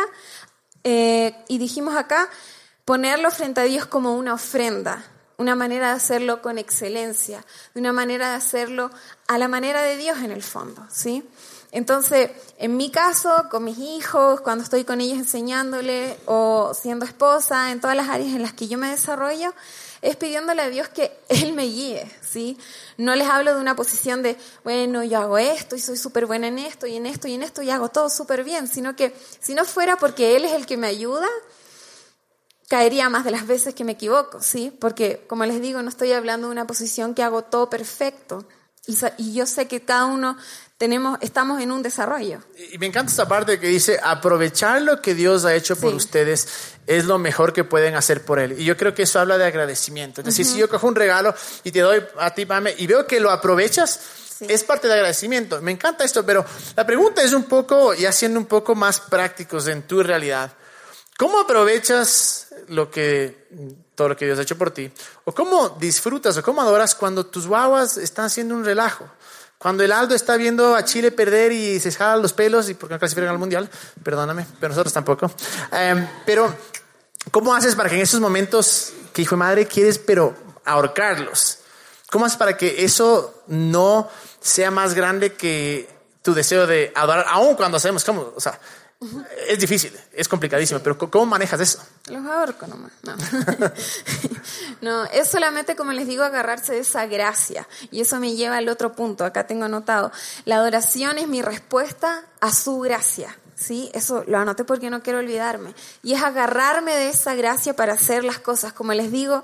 eh, 0.83 1.35
y 1.47 1.57
dijimos 1.57 1.95
acá, 1.95 2.29
ponerlo 2.85 3.31
frente 3.31 3.61
a 3.61 3.63
Dios 3.63 3.85
como 3.85 4.15
una 4.15 4.33
ofrenda. 4.33 5.03
una 5.37 5.53
manera 5.53 5.89
de 5.89 5.95
hacerlo 5.95 6.41
con 6.41 6.57
excelencia, 6.57 7.43
de 7.73 7.81
una 7.81 7.91
manera 7.91 8.29
de 8.29 8.35
hacerlo 8.35 8.89
a 9.27 9.37
la 9.37 9.49
manera 9.49 9.81
de 9.81 9.97
Dios 9.97 10.19
en 10.19 10.31
el 10.31 10.41
fondo, 10.41 10.87
¿sí? 10.89 11.27
Entonces, 11.75 12.31
en 12.57 12.77
mi 12.77 12.89
caso, 12.89 13.47
con 13.51 13.65
mis 13.65 13.77
hijos, 13.77 14.39
cuando 14.39 14.63
estoy 14.63 14.85
con 14.85 15.01
ellos 15.01 15.17
enseñándole 15.17 16.17
o 16.25 16.71
siendo 16.73 17.03
esposa, 17.03 17.73
en 17.73 17.81
todas 17.81 17.97
las 17.97 18.07
áreas 18.07 18.33
en 18.33 18.43
las 18.43 18.53
que 18.53 18.69
yo 18.69 18.77
me 18.77 18.89
desarrollo, 18.89 19.53
es 20.01 20.15
pidiéndole 20.15 20.61
a 20.61 20.69
Dios 20.69 20.89
que 20.89 21.17
Él 21.29 21.53
me 21.53 21.63
guíe, 21.63 22.09
¿sí? 22.21 22.57
No 22.97 23.15
les 23.15 23.27
hablo 23.27 23.55
de 23.55 23.61
una 23.61 23.75
posición 23.75 24.23
de, 24.23 24.37
bueno, 24.63 25.03
yo 25.03 25.19
hago 25.19 25.37
esto 25.37 25.75
y 25.75 25.79
soy 25.79 25.97
súper 25.97 26.25
buena 26.25 26.47
en 26.47 26.59
esto 26.59 26.87
y 26.87 26.95
en 26.95 27.05
esto 27.05 27.27
y 27.27 27.33
en 27.33 27.43
esto 27.43 27.61
y 27.61 27.69
hago 27.69 27.89
todo 27.89 28.09
súper 28.09 28.43
bien, 28.43 28.67
sino 28.67 28.95
que 28.95 29.15
si 29.39 29.53
no 29.53 29.65
fuera 29.65 29.97
porque 29.97 30.35
Él 30.35 30.45
es 30.45 30.53
el 30.53 30.65
que 30.65 30.77
me 30.77 30.87
ayuda, 30.87 31.27
caería 32.67 33.09
más 33.09 33.23
de 33.23 33.31
las 33.31 33.47
veces 33.47 33.75
que 33.75 33.83
me 33.83 33.93
equivoco, 33.93 34.41
¿sí? 34.41 34.75
Porque, 34.79 35.25
como 35.27 35.45
les 35.45 35.61
digo, 35.61 35.81
no 35.81 35.89
estoy 35.89 36.11
hablando 36.13 36.47
de 36.47 36.53
una 36.53 36.67
posición 36.67 37.13
que 37.13 37.23
hago 37.23 37.43
todo 37.43 37.69
perfecto. 37.69 38.47
Y, 39.17 39.33
yo 39.33 39.45
sé 39.45 39.67
que 39.67 39.81
cada 39.81 40.05
uno 40.05 40.37
tenemos, 40.77 41.17
estamos 41.21 41.61
en 41.61 41.71
un 41.71 41.81
desarrollo. 41.81 42.39
Y 42.71 42.77
me 42.77 42.87
encanta 42.87 43.11
esta 43.11 43.27
parte 43.27 43.59
que 43.59 43.67
dice, 43.67 43.99
aprovechar 44.03 44.81
lo 44.81 45.01
que 45.01 45.13
Dios 45.13 45.45
ha 45.45 45.55
hecho 45.55 45.75
por 45.75 45.93
ustedes 45.93 46.47
es 46.85 47.05
lo 47.05 47.17
mejor 47.17 47.53
que 47.53 47.63
pueden 47.63 47.95
hacer 47.95 48.25
por 48.25 48.39
Él. 48.39 48.59
Y 48.59 48.65
yo 48.65 48.75
creo 48.75 48.93
que 48.93 49.03
eso 49.03 49.19
habla 49.19 49.37
de 49.37 49.45
agradecimiento. 49.45 50.21
Es 50.21 50.25
decir, 50.25 50.45
si 50.45 50.57
yo 50.57 50.69
cojo 50.69 50.87
un 50.87 50.95
regalo 50.95 51.33
y 51.63 51.71
te 51.71 51.79
doy 51.79 52.03
a 52.19 52.33
ti, 52.33 52.45
Pame, 52.45 52.75
y 52.77 52.87
veo 52.87 53.07
que 53.07 53.19
lo 53.19 53.31
aprovechas, 53.31 53.99
es 54.41 54.63
parte 54.65 54.87
de 54.87 54.95
agradecimiento. 54.95 55.61
Me 55.61 55.71
encanta 55.71 56.03
esto, 56.03 56.25
pero 56.25 56.45
la 56.75 56.85
pregunta 56.85 57.21
es 57.21 57.31
un 57.31 57.45
poco, 57.45 57.93
ya 57.93 58.11
siendo 58.11 58.39
un 58.39 58.45
poco 58.45 58.75
más 58.75 58.99
prácticos 58.99 59.67
en 59.67 59.83
tu 59.83 60.03
realidad, 60.03 60.51
¿cómo 61.17 61.39
aprovechas 61.39 62.47
lo 62.67 62.91
que 62.91 63.45
todo 63.95 64.09
lo 64.09 64.17
que 64.17 64.25
Dios 64.25 64.37
ha 64.37 64.41
hecho 64.41 64.57
por 64.57 64.71
ti? 64.71 64.91
¿O 65.23 65.33
cómo 65.33 65.69
disfrutas 65.69 66.35
o 66.35 66.43
cómo 66.43 66.61
adoras 66.61 66.95
cuando 66.95 67.25
tus 67.25 67.47
guaguas 67.47 67.95
están 67.95 68.25
haciendo 68.25 68.55
un 68.55 68.65
relajo? 68.65 69.09
Cuando 69.57 69.83
el 69.83 69.91
Aldo 69.91 70.15
está 70.15 70.37
viendo 70.37 70.75
a 70.75 70.83
Chile 70.83 71.11
perder 71.11 71.51
y 71.51 71.79
se 71.79 71.91
jala 71.91 72.17
los 72.17 72.33
pelos 72.33 72.69
y 72.69 72.73
porque 72.73 72.95
no 72.95 72.99
clasifican 72.99 73.29
al 73.29 73.39
Mundial, 73.39 73.69
perdóname, 74.03 74.45
pero 74.59 74.69
nosotros 74.69 74.93
tampoco. 74.93 75.31
Em, 75.71 76.07
pero, 76.25 76.53
¿cómo 77.31 77.55
haces 77.55 77.75
para 77.75 77.89
que 77.89 77.95
en 77.95 78.01
esos 78.01 78.19
momentos 78.19 78.93
que 79.13 79.21
hijo 79.21 79.35
de 79.35 79.39
madre 79.39 79.65
quieres, 79.65 79.97
pero 79.97 80.35
ahorcarlos? 80.65 81.59
¿Cómo 82.11 82.25
haces 82.25 82.37
para 82.37 82.57
que 82.57 82.83
eso 82.83 83.43
no 83.47 84.09
sea 84.39 84.71
más 84.71 84.93
grande 84.93 85.33
que 85.33 85.89
tu 86.21 86.33
deseo 86.33 86.65
de 86.65 86.91
adorar, 86.95 87.25
aun 87.29 87.55
cuando 87.55 87.77
hacemos, 87.77 88.03
como, 88.03 88.33
o 88.35 88.41
sea, 88.41 88.59
es 89.47 89.59
difícil, 89.59 89.91
es 90.13 90.27
complicadísimo, 90.27 90.79
pero 90.79 90.97
¿cómo 90.97 91.25
manejas 91.25 91.59
eso? 91.59 91.79
Los 92.09 92.25
ahorco 92.25 92.65
nomás. 92.67 92.91
No. 93.03 93.15
no, 94.81 95.05
es 95.05 95.27
solamente, 95.27 95.75
como 95.75 95.91
les 95.91 96.07
digo, 96.07 96.23
agarrarse 96.23 96.73
de 96.73 96.79
esa 96.79 97.05
gracia. 97.05 97.67
Y 97.91 98.01
eso 98.01 98.19
me 98.19 98.35
lleva 98.35 98.57
al 98.57 98.69
otro 98.69 98.93
punto, 98.93 99.25
acá 99.25 99.47
tengo 99.47 99.65
anotado. 99.65 100.11
La 100.45 100.55
adoración 100.55 101.17
es 101.17 101.27
mi 101.27 101.41
respuesta 101.41 102.25
a 102.39 102.53
su 102.53 102.79
gracia. 102.79 103.37
¿sí? 103.55 103.89
Eso 103.93 104.23
lo 104.27 104.37
anoté 104.37 104.63
porque 104.63 104.89
no 104.89 105.01
quiero 105.01 105.19
olvidarme. 105.19 105.73
Y 106.03 106.13
es 106.13 106.23
agarrarme 106.23 106.95
de 106.95 107.09
esa 107.09 107.35
gracia 107.35 107.75
para 107.75 107.93
hacer 107.93 108.23
las 108.23 108.39
cosas. 108.39 108.73
Como 108.73 108.93
les 108.93 109.11
digo, 109.11 109.43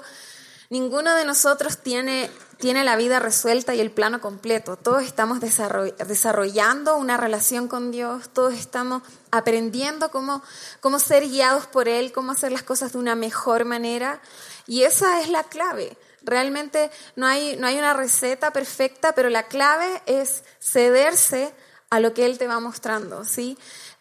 ninguno 0.69 1.13
de 1.15 1.25
nosotros 1.25 1.77
tiene 1.79 2.29
tiene 2.61 2.85
la 2.85 2.95
vida 2.95 3.19
resuelta 3.19 3.75
y 3.75 3.81
el 3.81 3.91
plano 3.91 4.21
completo. 4.21 4.77
Todos 4.77 5.03
estamos 5.03 5.41
desarrollando 5.41 6.95
una 6.95 7.17
relación 7.17 7.67
con 7.67 7.91
Dios, 7.91 8.29
todos 8.29 8.53
estamos 8.53 9.03
aprendiendo 9.31 10.11
cómo, 10.11 10.41
cómo 10.79 10.99
ser 10.99 11.27
guiados 11.27 11.65
por 11.67 11.89
Él, 11.89 12.13
cómo 12.13 12.31
hacer 12.31 12.53
las 12.53 12.63
cosas 12.63 12.93
de 12.93 12.99
una 12.99 13.15
mejor 13.15 13.65
manera. 13.65 14.21
Y 14.67 14.83
esa 14.83 15.19
es 15.19 15.27
la 15.27 15.43
clave. 15.43 15.97
Realmente 16.21 16.91
no 17.17 17.25
hay, 17.25 17.57
no 17.57 17.67
hay 17.67 17.77
una 17.77 17.93
receta 17.93 18.53
perfecta, 18.53 19.13
pero 19.13 19.29
la 19.29 19.47
clave 19.47 20.01
es 20.05 20.43
cederse 20.61 21.53
a 21.89 21.99
lo 21.99 22.13
que 22.13 22.25
Él 22.25 22.37
te 22.37 22.47
va 22.47 22.61
mostrando. 22.61 23.25
¿sí? 23.25 23.57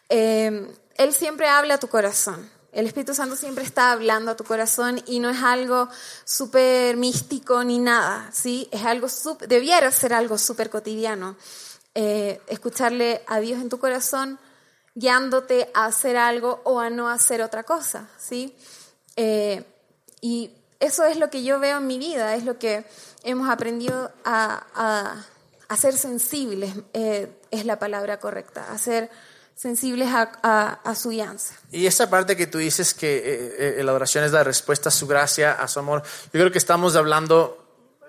Eh, 0.07 0.71
él 0.95 1.13
siempre 1.13 1.47
habla 1.47 1.75
a 1.75 1.79
tu 1.79 1.87
corazón. 1.87 2.49
El 2.71 2.87
Espíritu 2.87 3.13
Santo 3.13 3.35
siempre 3.35 3.65
está 3.65 3.91
hablando 3.91 4.31
a 4.31 4.35
tu 4.37 4.45
corazón 4.45 5.01
y 5.05 5.19
no 5.19 5.29
es 5.29 5.41
algo 5.43 5.89
súper 6.23 6.95
místico 6.95 7.63
ni 7.65 7.79
nada, 7.79 8.29
¿sí? 8.31 8.69
Es 8.71 8.85
algo, 8.85 9.07
debiera 9.47 9.91
ser 9.91 10.13
algo 10.13 10.37
súper 10.37 10.69
cotidiano. 10.69 11.35
Eh, 11.93 12.41
escucharle 12.47 13.23
a 13.27 13.41
Dios 13.41 13.61
en 13.61 13.67
tu 13.67 13.77
corazón 13.77 14.39
guiándote 14.95 15.69
a 15.73 15.85
hacer 15.85 16.15
algo 16.15 16.61
o 16.63 16.79
a 16.79 16.89
no 16.89 17.09
hacer 17.09 17.41
otra 17.41 17.63
cosa, 17.63 18.07
¿sí? 18.17 18.55
Eh, 19.17 19.65
y 20.21 20.51
eso 20.79 21.03
es 21.03 21.17
lo 21.17 21.29
que 21.29 21.43
yo 21.43 21.59
veo 21.59 21.79
en 21.79 21.87
mi 21.87 21.97
vida, 21.97 22.35
es 22.35 22.45
lo 22.45 22.57
que 22.57 22.85
hemos 23.23 23.49
aprendido 23.49 24.11
a, 24.23 25.25
a, 25.67 25.77
ser 25.77 25.97
sensibles, 25.97 26.73
eh, 26.93 27.31
es 27.49 27.65
la 27.65 27.79
palabra 27.79 28.19
correcta, 28.19 28.67
sensibles 29.61 30.09
a, 30.11 30.95
su 30.95 31.09
guianza. 31.09 31.53
Y 31.71 31.85
esa 31.85 32.09
parte 32.09 32.35
que 32.35 32.47
tú 32.47 32.57
dices 32.57 32.95
que 32.95 33.17
eh, 33.17 33.79
eh, 33.79 33.83
la 33.83 33.91
adoración 33.91 34.23
es 34.23 34.31
la 34.31 34.43
respuesta 34.43 34.89
a 34.89 34.91
su 34.91 35.05
gracia, 35.05 35.51
a 35.51 35.67
su 35.67 35.77
amor, 35.77 36.01
yo 36.01 36.31
creo 36.31 36.51
que 36.51 36.57
estamos 36.57 36.95
hablando 36.95 37.63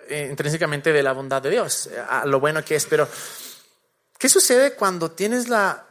eh, 0.09 0.29
intrínsecamente 0.31 0.95
de 0.95 1.03
la 1.03 1.13
bondad 1.13 1.43
de 1.43 1.51
Dios, 1.51 1.91
a 2.09 2.25
lo 2.25 2.41
bueno 2.41 2.65
que 2.65 2.77
es, 2.77 2.87
pero 2.87 3.07
¿qué 4.17 4.31
sucede 4.31 4.73
cuando 4.73 5.11
tienes 5.11 5.51
la 5.51 5.85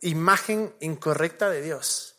imagen 0.00 0.74
incorrecta 0.80 1.48
de 1.50 1.62
Dios? 1.62 2.16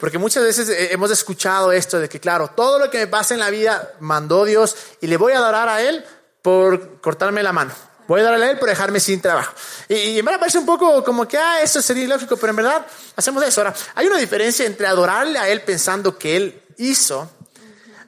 Porque 0.00 0.16
muchas 0.16 0.44
veces 0.44 0.70
hemos 0.90 1.10
escuchado 1.10 1.72
esto 1.72 2.00
de 2.00 2.08
que, 2.08 2.20
claro, 2.20 2.48
todo 2.56 2.78
lo 2.78 2.88
que 2.88 3.00
me 3.00 3.06
pasa 3.06 3.34
en 3.34 3.40
la 3.40 3.50
vida 3.50 3.92
mandó 4.00 4.46
Dios 4.46 4.76
y 5.02 5.08
le 5.08 5.18
voy 5.18 5.34
a 5.34 5.38
adorar 5.38 5.68
a 5.68 5.82
Él 5.82 6.02
por 6.40 7.02
cortarme 7.02 7.42
la 7.42 7.52
mano 7.52 7.87
voy 8.08 8.22
a 8.22 8.24
darle 8.24 8.46
a 8.46 8.50
él 8.50 8.58
por 8.58 8.68
dejarme 8.68 8.98
sin 8.98 9.20
trabajo. 9.20 9.54
Y, 9.88 10.18
y 10.18 10.22
me 10.22 10.36
parece 10.38 10.58
un 10.58 10.66
poco 10.66 11.04
como 11.04 11.28
que, 11.28 11.38
ah, 11.38 11.62
eso 11.62 11.80
sería 11.80 12.04
ilógico, 12.04 12.36
pero 12.36 12.50
en 12.50 12.56
verdad 12.56 12.84
hacemos 13.14 13.44
eso. 13.44 13.60
Ahora, 13.60 13.74
hay 13.94 14.06
una 14.08 14.18
diferencia 14.18 14.66
entre 14.66 14.88
adorarle 14.88 15.38
a 15.38 15.48
él 15.48 15.60
pensando 15.62 16.18
que 16.18 16.36
él 16.36 16.62
hizo, 16.78 17.30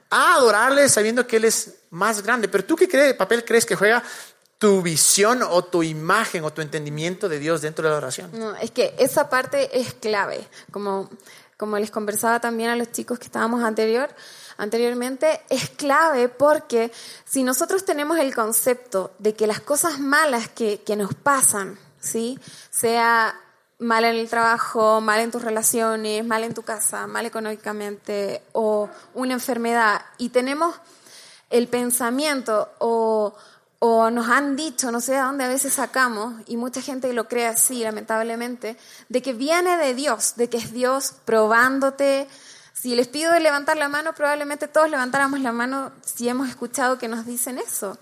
a 0.09 0.35
adorarle 0.35 0.89
sabiendo 0.89 1.25
que 1.25 1.37
él 1.37 1.45
es 1.45 1.75
más 1.91 2.21
grande. 2.21 2.49
Pero 2.49 2.65
tú 2.65 2.75
qué 2.75 3.13
papel 3.13 3.45
crees 3.45 3.65
que 3.65 3.75
juega 3.75 4.03
tu 4.61 4.81
visión 4.83 5.41
o 5.41 5.63
tu 5.63 5.81
imagen 5.81 6.43
o 6.43 6.53
tu 6.53 6.61
entendimiento 6.61 7.27
de 7.27 7.39
Dios 7.39 7.61
dentro 7.61 7.83
de 7.83 7.91
la 7.91 7.97
oración? 7.97 8.29
No, 8.33 8.55
es 8.57 8.69
que 8.69 8.93
esa 8.99 9.27
parte 9.27 9.79
es 9.79 9.95
clave. 9.95 10.47
Como, 10.71 11.09
como 11.57 11.79
les 11.79 11.89
conversaba 11.89 12.39
también 12.39 12.69
a 12.69 12.75
los 12.75 12.91
chicos 12.91 13.17
que 13.17 13.25
estábamos 13.25 13.63
anterior, 13.63 14.09
anteriormente, 14.57 15.41
es 15.49 15.69
clave 15.69 16.29
porque 16.29 16.91
si 17.25 17.43
nosotros 17.43 17.85
tenemos 17.85 18.19
el 18.19 18.33
concepto 18.33 19.11
de 19.19 19.33
que 19.33 19.47
las 19.47 19.61
cosas 19.61 19.99
malas 19.99 20.49
que, 20.49 20.81
que 20.81 20.95
nos 20.95 21.13
pasan, 21.13 21.77
¿sí? 21.99 22.39
sea 22.69 23.35
mal 23.81 24.05
en 24.05 24.15
el 24.15 24.29
trabajo, 24.29 25.01
mal 25.01 25.19
en 25.19 25.31
tus 25.31 25.41
relaciones, 25.41 26.23
mal 26.23 26.43
en 26.43 26.53
tu 26.53 26.61
casa, 26.61 27.07
mal 27.07 27.25
económicamente 27.25 28.43
o 28.53 28.89
una 29.15 29.33
enfermedad, 29.33 30.01
y 30.19 30.29
tenemos 30.29 30.75
el 31.49 31.67
pensamiento 31.67 32.69
o, 32.77 33.33
o 33.79 34.11
nos 34.11 34.29
han 34.29 34.55
dicho, 34.55 34.91
no 34.91 35.01
sé 35.01 35.13
de 35.13 35.21
dónde 35.21 35.45
a 35.45 35.47
veces 35.47 35.73
sacamos, 35.73 36.35
y 36.45 36.57
mucha 36.57 36.81
gente 36.81 37.11
lo 37.13 37.27
cree 37.27 37.47
así, 37.47 37.83
lamentablemente, 37.83 38.77
de 39.09 39.21
que 39.23 39.33
viene 39.33 39.75
de 39.77 39.95
Dios, 39.95 40.35
de 40.35 40.47
que 40.47 40.57
es 40.57 40.71
Dios 40.71 41.13
probándote, 41.25 42.27
si 42.81 42.95
les 42.95 43.07
pido 43.07 43.37
levantar 43.37 43.77
la 43.77 43.89
mano, 43.89 44.15
probablemente 44.15 44.67
todos 44.67 44.89
levantáramos 44.89 45.39
la 45.39 45.51
mano 45.51 45.91
si 46.03 46.27
hemos 46.27 46.49
escuchado 46.49 46.97
que 46.97 47.07
nos 47.07 47.27
dicen 47.27 47.59
eso. 47.59 47.95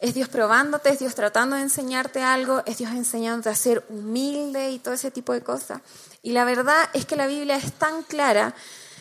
Es 0.00 0.14
Dios 0.14 0.28
probándote, 0.28 0.88
es 0.90 0.98
Dios 0.98 1.14
tratando 1.14 1.54
de 1.54 1.62
enseñarte 1.62 2.24
algo, 2.24 2.60
es 2.66 2.78
Dios 2.78 2.90
enseñándote 2.90 3.50
a 3.50 3.54
ser 3.54 3.84
humilde 3.88 4.72
y 4.72 4.80
todo 4.80 4.94
ese 4.94 5.12
tipo 5.12 5.32
de 5.32 5.42
cosas. 5.42 5.80
Y 6.24 6.32
la 6.32 6.44
verdad 6.44 6.90
es 6.92 7.06
que 7.06 7.14
la 7.14 7.28
Biblia 7.28 7.54
es 7.54 7.72
tan 7.74 8.02
clara 8.02 8.52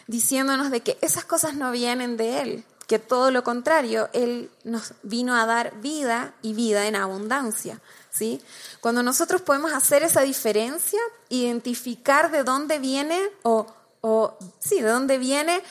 diciéndonos 0.05 0.69
de 0.69 0.81
que 0.81 0.99
esas 1.01 1.25
cosas 1.25 1.55
no 1.55 1.71
vienen 1.71 2.17
de 2.17 2.41
Él, 2.41 2.65
que 2.85 2.99
todo 2.99 3.31
lo 3.31 3.43
contrario, 3.43 4.09
Él 4.13 4.51
nos 4.63 4.93
vino 5.01 5.35
a 5.35 5.47
dar 5.47 5.73
vida 5.81 6.35
y 6.43 6.53
vida 6.53 6.85
en 6.85 6.95
abundancia. 6.95 7.81
¿sí? 8.11 8.43
Cuando 8.79 9.01
nosotros 9.01 9.41
podemos 9.41 9.73
hacer 9.73 10.03
esa 10.03 10.21
diferencia, 10.21 10.99
identificar 11.29 12.29
de 12.29 12.43
dónde 12.43 12.77
viene 12.77 13.19
o 13.41 13.65
o 14.07 14.37
sí, 14.59 14.81
de 14.81 14.89
dónde 14.89 15.17
viene 15.17 15.63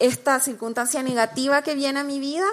esta 0.00 0.40
circunstancia 0.40 1.00
negativa 1.00 1.62
que 1.62 1.76
viene 1.76 2.00
a 2.00 2.04
mi 2.04 2.18
vida, 2.18 2.44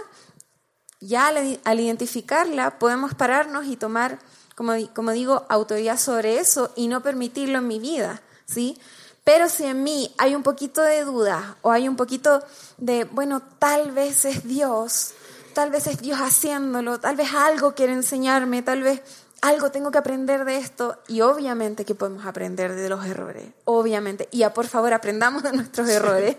ya 1.00 1.29
al, 1.29 1.79
identificarla 1.79 2.77
podemos 2.77 3.15
pararnos 3.15 3.65
y 3.65 3.75
tomar, 3.75 4.20
como, 4.53 4.74
como 4.94 5.12
digo, 5.13 5.48
autoridad 5.50 5.98
sobre 5.98 6.38
eso 6.38 6.72
y 6.75 6.88
no 6.88 7.01
permitirlo 7.01 7.58
en 7.58 7.67
mi 7.67 7.79
vida, 7.79 8.22
¿sí? 8.46 8.77
Pero 9.24 9.50
si 9.50 9.65
en 9.65 9.82
mí 9.82 10.13
hay 10.20 10.36
un 10.36 10.44
poquito 10.44 10.84
de 10.84 11.03
duda 11.03 11.58
o 11.63 11.72
hay 11.72 11.89
un 11.89 11.96
poquito 11.96 12.44
de, 12.77 13.05
bueno, 13.05 13.41
tal 13.58 13.94
vez 13.94 14.25
es 14.25 14.48
Dios, 14.48 15.15
tal 15.55 15.72
vez 15.72 15.88
es 15.88 16.01
Dios 16.01 16.20
haciéndolo, 16.20 17.00
tal 17.00 17.15
vez 17.15 17.34
algo 17.34 17.74
quiere 17.74 17.94
enseñarme, 17.94 18.62
tal 18.62 18.84
vez 18.84 19.01
algo 19.46 19.70
tengo 19.72 19.92
que 19.92 19.98
aprender 19.98 20.44
de 20.44 20.58
esto 20.58 20.98
y 21.08 21.22
obviamente 21.22 21.86
que 21.86 21.94
podemos 21.94 22.25
aprender 22.25 22.74
de 22.74 22.90
los 22.90 23.06
errores, 23.06 23.46
obviamente. 23.66 24.28
Y 24.32 24.40
ya 24.40 24.54
por 24.54 24.68
favor 24.68 24.94
aprendamos 24.94 25.44
de 25.44 25.54
nuestros 25.54 25.88
errores. 25.90 26.36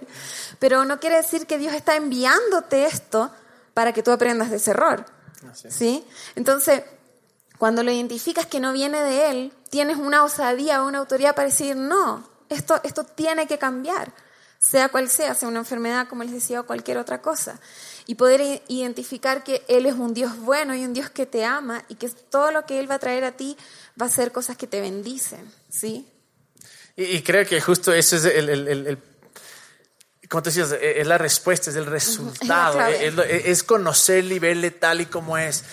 Pero 0.58 0.84
no 0.84 0.98
quiere 0.98 1.16
decir 1.16 1.46
que 1.46 1.58
Dios 1.58 1.72
está 1.72 1.96
enviándote 1.96 2.86
esto 2.86 3.30
para 3.74 3.92
que 3.92 4.02
tú 4.02 4.10
aprendas 4.10 4.50
de 4.50 4.56
ese 4.56 4.72
error. 4.72 5.04
¿Sí? 5.68 6.04
Entonces, 6.34 6.82
cuando 7.58 7.82
lo 7.82 7.92
identificas 7.92 8.46
que 8.46 8.58
no 8.58 8.72
viene 8.72 9.00
de 9.02 9.30
él, 9.30 9.52
tienes 9.70 9.96
una 9.96 10.24
osadía 10.24 10.82
o 10.82 10.88
una 10.88 10.98
autoridad 10.98 11.34
para 11.34 11.48
decir, 11.48 11.76
no, 11.76 12.28
esto, 12.48 12.80
esto 12.82 13.04
tiene 13.04 13.46
que 13.46 13.58
cambiar, 13.58 14.12
sea 14.58 14.88
cual 14.88 15.08
sea, 15.08 15.34
sea 15.34 15.48
una 15.48 15.60
enfermedad, 15.60 16.08
como 16.08 16.24
les 16.24 16.32
decía, 16.32 16.60
o 16.60 16.66
cualquier 16.66 16.98
otra 16.98 17.22
cosa. 17.22 17.60
Y 18.06 18.14
poder 18.14 18.62
identificar 18.68 19.44
que 19.44 19.64
Él 19.68 19.86
es 19.86 19.94
un 19.94 20.14
Dios 20.14 20.38
bueno 20.38 20.74
y 20.74 20.84
un 20.84 20.92
Dios 20.92 21.10
que 21.10 21.26
te 21.26 21.44
ama 21.44 21.84
y 21.88 21.96
que 21.96 22.08
todo 22.08 22.50
lo 22.50 22.66
que 22.66 22.78
Él 22.78 22.90
va 22.90 22.96
a 22.96 22.98
traer 22.98 23.24
a 23.24 23.32
ti 23.32 23.56
va 24.00 24.06
a 24.06 24.10
ser 24.10 24.32
cosas 24.32 24.56
que 24.56 24.66
te 24.66 24.80
bendicen, 24.80 25.50
¿sí? 25.68 26.08
Y, 26.96 27.20
creo 27.22 27.46
que 27.46 27.60
justo 27.60 27.92
eso 27.92 28.16
es 28.16 28.24
el, 28.24 28.48
el, 28.48 28.68
el, 28.68 28.98
como 30.28 30.42
te 30.42 30.50
decías, 30.50 30.72
e, 30.72 31.00
es 31.00 31.06
la 31.06 31.18
respuesta, 31.18 31.70
es 31.70 31.76
el 31.76 31.86
resultado, 31.86 32.80
es, 32.86 33.62
conocerle 33.62 34.36
y 34.36 34.38
verle 34.38 34.70
tal 34.70 35.00
y 35.00 35.06
como 35.06 35.38
es. 35.38 35.64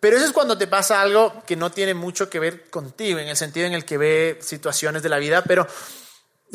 Pero 0.00 0.16
eso 0.16 0.26
es 0.26 0.32
cuando 0.32 0.58
te 0.58 0.66
pasa 0.66 1.00
algo 1.00 1.42
que 1.46 1.56
no 1.56 1.70
tiene 1.70 1.94
mucho 1.94 2.28
que 2.28 2.38
ver 2.38 2.68
contigo, 2.68 3.18
en 3.18 3.28
el 3.28 3.36
sentido 3.36 3.66
en 3.66 3.72
el 3.72 3.84
que 3.84 3.96
ve 3.96 4.38
situaciones 4.42 5.02
de 5.02 5.08
la 5.08 5.18
vida, 5.18 5.44
pero 5.44 5.66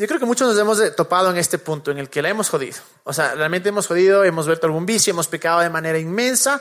yo 0.00 0.06
creo 0.06 0.18
que 0.18 0.24
muchos 0.24 0.48
nos 0.48 0.58
hemos 0.58 0.96
topado 0.96 1.30
en 1.30 1.36
este 1.36 1.58
punto 1.58 1.90
en 1.90 1.98
el 1.98 2.08
que 2.08 2.22
la 2.22 2.30
hemos 2.30 2.48
jodido. 2.48 2.78
O 3.04 3.12
sea, 3.12 3.34
realmente 3.34 3.68
hemos 3.68 3.86
jodido, 3.86 4.24
hemos 4.24 4.46
vuelto 4.46 4.66
algún 4.66 4.86
vicio, 4.86 5.10
hemos 5.10 5.28
pecado 5.28 5.60
de 5.60 5.68
manera 5.68 5.98
inmensa. 5.98 6.58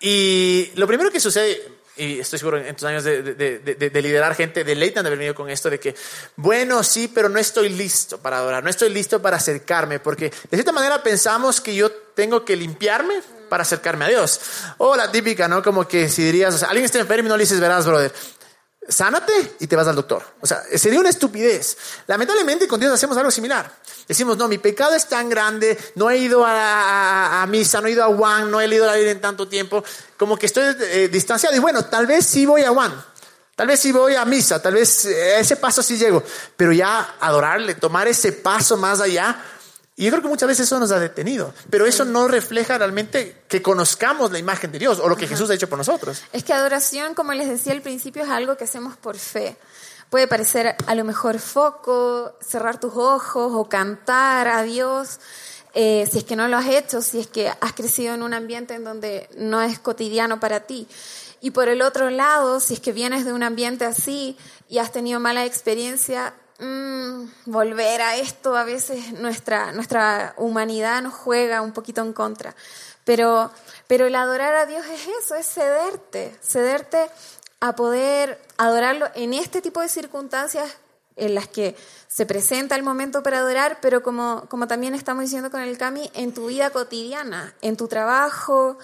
Y 0.00 0.72
lo 0.74 0.88
primero 0.88 1.08
que 1.12 1.20
sucede, 1.20 1.62
y 1.96 2.18
estoy 2.18 2.40
seguro 2.40 2.58
en 2.58 2.74
tus 2.74 2.82
años 2.82 3.04
de, 3.04 3.22
de, 3.22 3.58
de, 3.60 3.90
de 3.90 4.02
liderar 4.02 4.34
gente, 4.34 4.64
deleitan 4.64 5.04
de 5.04 5.08
haber 5.08 5.18
venido 5.20 5.34
con 5.36 5.48
esto 5.48 5.70
de 5.70 5.78
que, 5.78 5.94
bueno, 6.34 6.82
sí, 6.82 7.06
pero 7.06 7.28
no 7.28 7.38
estoy 7.38 7.68
listo 7.68 8.18
para 8.18 8.38
adorar, 8.38 8.64
no 8.64 8.70
estoy 8.70 8.90
listo 8.90 9.22
para 9.22 9.36
acercarme, 9.36 10.00
porque 10.00 10.30
de 10.30 10.56
cierta 10.56 10.72
manera 10.72 11.04
pensamos 11.04 11.60
que 11.60 11.76
yo 11.76 11.88
tengo 11.92 12.44
que 12.44 12.56
limpiarme 12.56 13.22
para 13.48 13.62
acercarme 13.62 14.06
a 14.06 14.08
Dios. 14.08 14.40
O 14.78 14.96
la 14.96 15.12
típica, 15.12 15.46
¿no? 15.46 15.62
Como 15.62 15.86
que 15.86 16.08
si 16.08 16.24
dirías, 16.24 16.52
o 16.52 16.58
sea, 16.58 16.68
alguien 16.68 16.86
está 16.86 16.98
enfermo 16.98 17.26
y 17.26 17.28
no 17.28 17.36
le 17.36 17.44
dices, 17.44 17.60
verás, 17.60 17.86
brother, 17.86 18.12
sánate 18.88 19.56
y 19.60 19.66
te 19.66 19.76
vas 19.76 19.86
al 19.86 19.96
doctor. 19.96 20.24
O 20.40 20.46
sea, 20.46 20.62
sería 20.76 21.00
una 21.00 21.10
estupidez. 21.10 21.76
Lamentablemente 22.06 22.66
con 22.66 22.80
Dios 22.80 22.92
hacemos 22.92 23.16
algo 23.16 23.30
similar. 23.30 23.70
Decimos, 24.08 24.36
no, 24.36 24.48
mi 24.48 24.58
pecado 24.58 24.94
es 24.94 25.08
tan 25.08 25.28
grande, 25.28 25.78
no 25.94 26.10
he 26.10 26.18
ido 26.18 26.44
a, 26.44 27.46
misa, 27.48 27.80
no 27.80 27.86
he 27.86 27.92
ido 27.92 28.04
a 28.04 28.08
Juan, 28.14 28.50
no 28.50 28.60
he 28.60 28.66
leído 28.66 28.86
la 28.86 28.94
Biblia 28.94 29.12
en 29.12 29.20
tanto 29.20 29.46
tiempo, 29.48 29.84
como 30.16 30.36
que 30.36 30.46
estoy 30.46 30.74
eh, 30.80 31.08
distanciado. 31.08 31.54
Y 31.56 31.60
bueno, 31.60 31.84
tal 31.84 32.06
vez 32.06 32.26
sí 32.26 32.44
voy 32.44 32.62
a 32.62 32.70
Juan, 32.70 32.92
tal 33.54 33.68
vez 33.68 33.80
sí 33.80 33.92
voy 33.92 34.16
a 34.16 34.24
misa, 34.24 34.60
tal 34.60 34.74
vez 34.74 35.04
eh, 35.04 35.38
ese 35.38 35.56
paso 35.56 35.82
sí 35.82 35.96
llego, 35.96 36.22
pero 36.56 36.72
ya 36.72 37.16
adorarle, 37.20 37.76
tomar 37.76 38.08
ese 38.08 38.32
paso 38.32 38.76
más 38.76 39.00
allá, 39.00 39.40
y 40.02 40.06
yo 40.06 40.10
creo 40.10 40.22
que 40.22 40.28
muchas 40.28 40.48
veces 40.48 40.66
eso 40.66 40.80
nos 40.80 40.90
ha 40.90 40.98
detenido, 40.98 41.54
pero 41.70 41.86
eso 41.86 42.04
no 42.04 42.26
refleja 42.26 42.76
realmente 42.76 43.44
que 43.46 43.62
conozcamos 43.62 44.32
la 44.32 44.40
imagen 44.40 44.72
de 44.72 44.80
Dios 44.80 44.98
o 44.98 45.08
lo 45.08 45.16
que 45.16 45.28
Jesús 45.28 45.48
ha 45.48 45.54
hecho 45.54 45.68
por 45.68 45.78
nosotros. 45.78 46.24
Es 46.32 46.42
que 46.42 46.52
adoración, 46.52 47.14
como 47.14 47.32
les 47.34 47.48
decía 47.48 47.72
al 47.72 47.82
principio, 47.82 48.24
es 48.24 48.28
algo 48.28 48.56
que 48.56 48.64
hacemos 48.64 48.96
por 48.96 49.16
fe. 49.16 49.56
Puede 50.10 50.26
parecer 50.26 50.74
a 50.88 50.94
lo 50.96 51.04
mejor 51.04 51.38
foco, 51.38 52.34
cerrar 52.44 52.80
tus 52.80 52.94
ojos 52.96 53.52
o 53.54 53.68
cantar 53.68 54.48
a 54.48 54.64
Dios. 54.64 55.20
Eh, 55.72 56.08
si 56.10 56.18
es 56.18 56.24
que 56.24 56.34
no 56.34 56.48
lo 56.48 56.56
has 56.56 56.66
hecho, 56.66 57.00
si 57.00 57.20
es 57.20 57.28
que 57.28 57.48
has 57.48 57.72
crecido 57.72 58.12
en 58.12 58.24
un 58.24 58.34
ambiente 58.34 58.74
en 58.74 58.82
donde 58.82 59.28
no 59.36 59.62
es 59.62 59.78
cotidiano 59.78 60.40
para 60.40 60.66
ti. 60.66 60.88
Y 61.40 61.52
por 61.52 61.68
el 61.68 61.80
otro 61.80 62.10
lado, 62.10 62.58
si 62.58 62.74
es 62.74 62.80
que 62.80 62.90
vienes 62.90 63.24
de 63.24 63.32
un 63.32 63.44
ambiente 63.44 63.84
así 63.84 64.36
y 64.68 64.78
has 64.78 64.90
tenido 64.90 65.20
mala 65.20 65.44
experiencia, 65.44 66.34
mmm, 66.58 67.24
volver 67.46 68.02
a 68.02 68.16
esto, 68.16 68.56
a 68.56 68.64
veces 68.64 69.12
nuestra, 69.12 69.72
nuestra 69.72 70.34
humanidad 70.36 71.02
nos 71.02 71.14
juega 71.14 71.62
un 71.62 71.72
poquito 71.72 72.02
en 72.02 72.12
contra. 72.12 72.54
Pero, 73.04 73.50
pero 73.86 74.06
el 74.06 74.14
adorar 74.14 74.54
a 74.54 74.66
Dios 74.66 74.86
es 74.86 75.08
eso, 75.22 75.34
es 75.34 75.46
cederte, 75.46 76.36
cederte 76.42 77.10
a 77.60 77.74
poder 77.74 78.40
adorarlo 78.56 79.08
en 79.14 79.34
este 79.34 79.60
tipo 79.60 79.80
de 79.80 79.88
circunstancias 79.88 80.76
en 81.16 81.34
las 81.34 81.48
que 81.48 81.76
se 82.08 82.26
presenta 82.26 82.74
el 82.74 82.82
momento 82.82 83.22
para 83.22 83.38
adorar, 83.38 83.78
pero 83.80 84.02
como, 84.02 84.46
como 84.48 84.66
también 84.66 84.94
estamos 84.94 85.24
diciendo 85.24 85.50
con 85.50 85.60
el 85.60 85.78
Cami, 85.78 86.10
en 86.14 86.32
tu 86.32 86.46
vida 86.46 86.70
cotidiana, 86.70 87.54
en 87.60 87.76
tu 87.76 87.88
trabajo, 87.88 88.78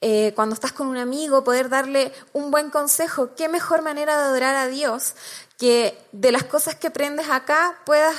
eh, 0.00 0.32
cuando 0.34 0.54
estás 0.54 0.72
con 0.72 0.88
un 0.88 0.98
amigo, 0.98 1.42
poder 1.42 1.68
darle 1.68 2.12
un 2.32 2.50
buen 2.50 2.70
consejo. 2.70 3.30
¿Qué 3.34 3.48
mejor 3.48 3.82
manera 3.82 4.16
de 4.18 4.24
adorar 4.24 4.54
a 4.54 4.66
Dios 4.68 5.14
que 5.58 5.98
de 6.12 6.32
las 6.32 6.44
cosas 6.44 6.74
que 6.74 6.88
aprendes 6.88 7.28
acá 7.30 7.78
puedas 7.84 8.14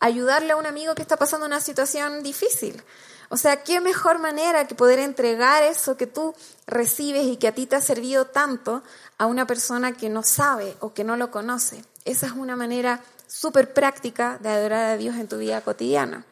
ayudarle 0.00 0.52
a 0.52 0.56
un 0.56 0.66
amigo 0.66 0.94
que 0.94 1.02
está 1.02 1.16
pasando 1.16 1.46
una 1.46 1.60
situación 1.60 2.22
difícil? 2.22 2.82
O 3.30 3.36
sea, 3.36 3.62
qué 3.62 3.80
mejor 3.80 4.18
manera 4.18 4.66
que 4.66 4.74
poder 4.74 4.98
entregar 4.98 5.62
eso 5.62 5.96
que 5.96 6.06
tú 6.06 6.34
recibes 6.66 7.26
y 7.26 7.36
que 7.36 7.48
a 7.48 7.54
ti 7.54 7.66
te 7.66 7.76
ha 7.76 7.82
servido 7.82 8.26
tanto 8.26 8.82
a 9.18 9.26
una 9.26 9.46
persona 9.46 9.92
que 9.92 10.08
no 10.08 10.22
sabe 10.22 10.76
o 10.80 10.94
que 10.94 11.04
no 11.04 11.16
lo 11.16 11.30
conoce. 11.30 11.84
Esa 12.06 12.26
es 12.26 12.32
una 12.32 12.56
manera 12.56 13.02
súper 13.26 13.74
práctica 13.74 14.38
de 14.40 14.48
adorar 14.48 14.84
a 14.92 14.96
Dios 14.96 15.16
en 15.16 15.28
tu 15.28 15.36
vida 15.36 15.60
cotidiana. 15.60 16.24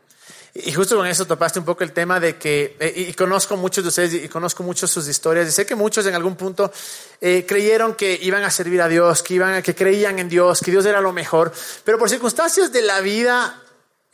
Y 0.65 0.73
justo 0.73 0.97
con 0.97 1.07
eso 1.07 1.27
topaste 1.27 1.59
un 1.59 1.65
poco 1.65 1.85
el 1.85 1.93
tema 1.93 2.19
de 2.19 2.37
que, 2.37 2.77
eh, 2.81 3.09
y 3.09 3.13
conozco 3.13 3.57
muchos 3.57 3.85
de 3.85 3.89
ustedes 3.89 4.15
y 4.15 4.29
conozco 4.29 4.63
muchos 4.63 4.91
sus 4.91 5.07
historias, 5.07 5.49
y 5.49 5.53
sé 5.53 5.67
que 5.67 5.75
muchos 5.75 6.07
en 6.07 6.15
algún 6.15 6.37
punto 6.37 6.73
eh, 7.21 7.45
creyeron 7.47 7.95
que 7.95 8.19
iban 8.23 8.43
a 8.43 8.51
servir 8.51 8.81
a 8.81 8.89
Dios, 8.89 9.23
que, 9.23 9.35
iban, 9.35 9.63
que 9.63 9.75
creían 9.75 10.19
en 10.19 10.29
Dios, 10.29 10.61
que 10.61 10.71
Dios 10.71 10.87
era 10.87 11.01
lo 11.01 11.13
mejor, 11.13 11.53
pero 11.85 11.99
por 11.99 12.09
circunstancias 12.09 12.73
de 12.73 12.83
la 12.83 13.01
vida 13.01 13.63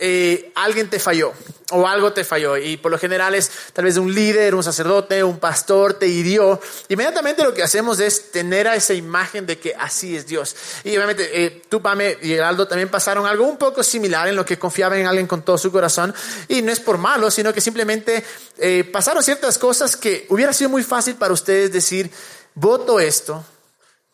eh, 0.05 0.51
alguien 0.57 0.91
te 0.91 0.99
falló 0.99 1.33
o 1.71 1.87
algo 1.87 2.13
te 2.13 2.25
falló. 2.25 2.57
Y 2.57 2.77
por 2.77 2.91
lo 2.91 2.99
general 2.99 3.37
es 3.37 3.51
tal 3.73 3.85
vez 3.85 3.97
un 3.97 4.13
líder, 4.13 4.53
un 4.55 4.65
sacerdote, 4.65 5.23
un 5.23 5.39
pastor 5.39 5.95
te 5.95 6.09
hirió, 6.09 6.61
inmediatamente 6.89 7.45
lo 7.45 7.55
que 7.55 7.63
hacemos 7.63 8.01
es 8.01 8.33
tener 8.33 8.67
a 8.67 8.75
esa 8.75 8.95
imagen 8.95 9.47
de 9.47 9.59
que 9.59 9.75
así 9.79 10.17
es 10.17 10.27
Dios. 10.27 10.57
Y 10.83 10.97
obviamente 10.97 11.45
eh, 11.45 11.63
tú, 11.69 11.81
Pame 11.81 12.19
y 12.21 12.31
Geraldo 12.31 12.67
también 12.67 12.89
pasaron 12.89 13.27
algo 13.27 13.47
un 13.47 13.57
poco 13.57 13.85
similar 13.85 14.27
en 14.27 14.35
lo 14.35 14.45
que 14.45 14.59
confiaban 14.59 14.99
en 14.99 15.07
alguien 15.07 15.29
con 15.29 15.43
todo 15.43 15.57
su 15.57 15.71
corazón. 15.71 16.13
Y 16.49 16.63
no 16.63 16.73
es 16.73 16.81
por 16.81 16.99
malo, 16.99 17.31
sino 17.31 17.53
que 17.53 17.61
simplemente 17.61 18.25
eh, 18.59 18.83
pasaron 18.83 19.23
ciertas 19.23 19.57
cosas 19.57 19.97
que 19.97 20.27
hubiera 20.31 20.53
sido 20.53 20.69
muy 20.69 20.83
fácil 20.83 21.15
para 21.15 21.33
ustedes 21.33 21.73
decir, 21.73 22.11
voto 22.55 22.99
esto, 22.99 23.45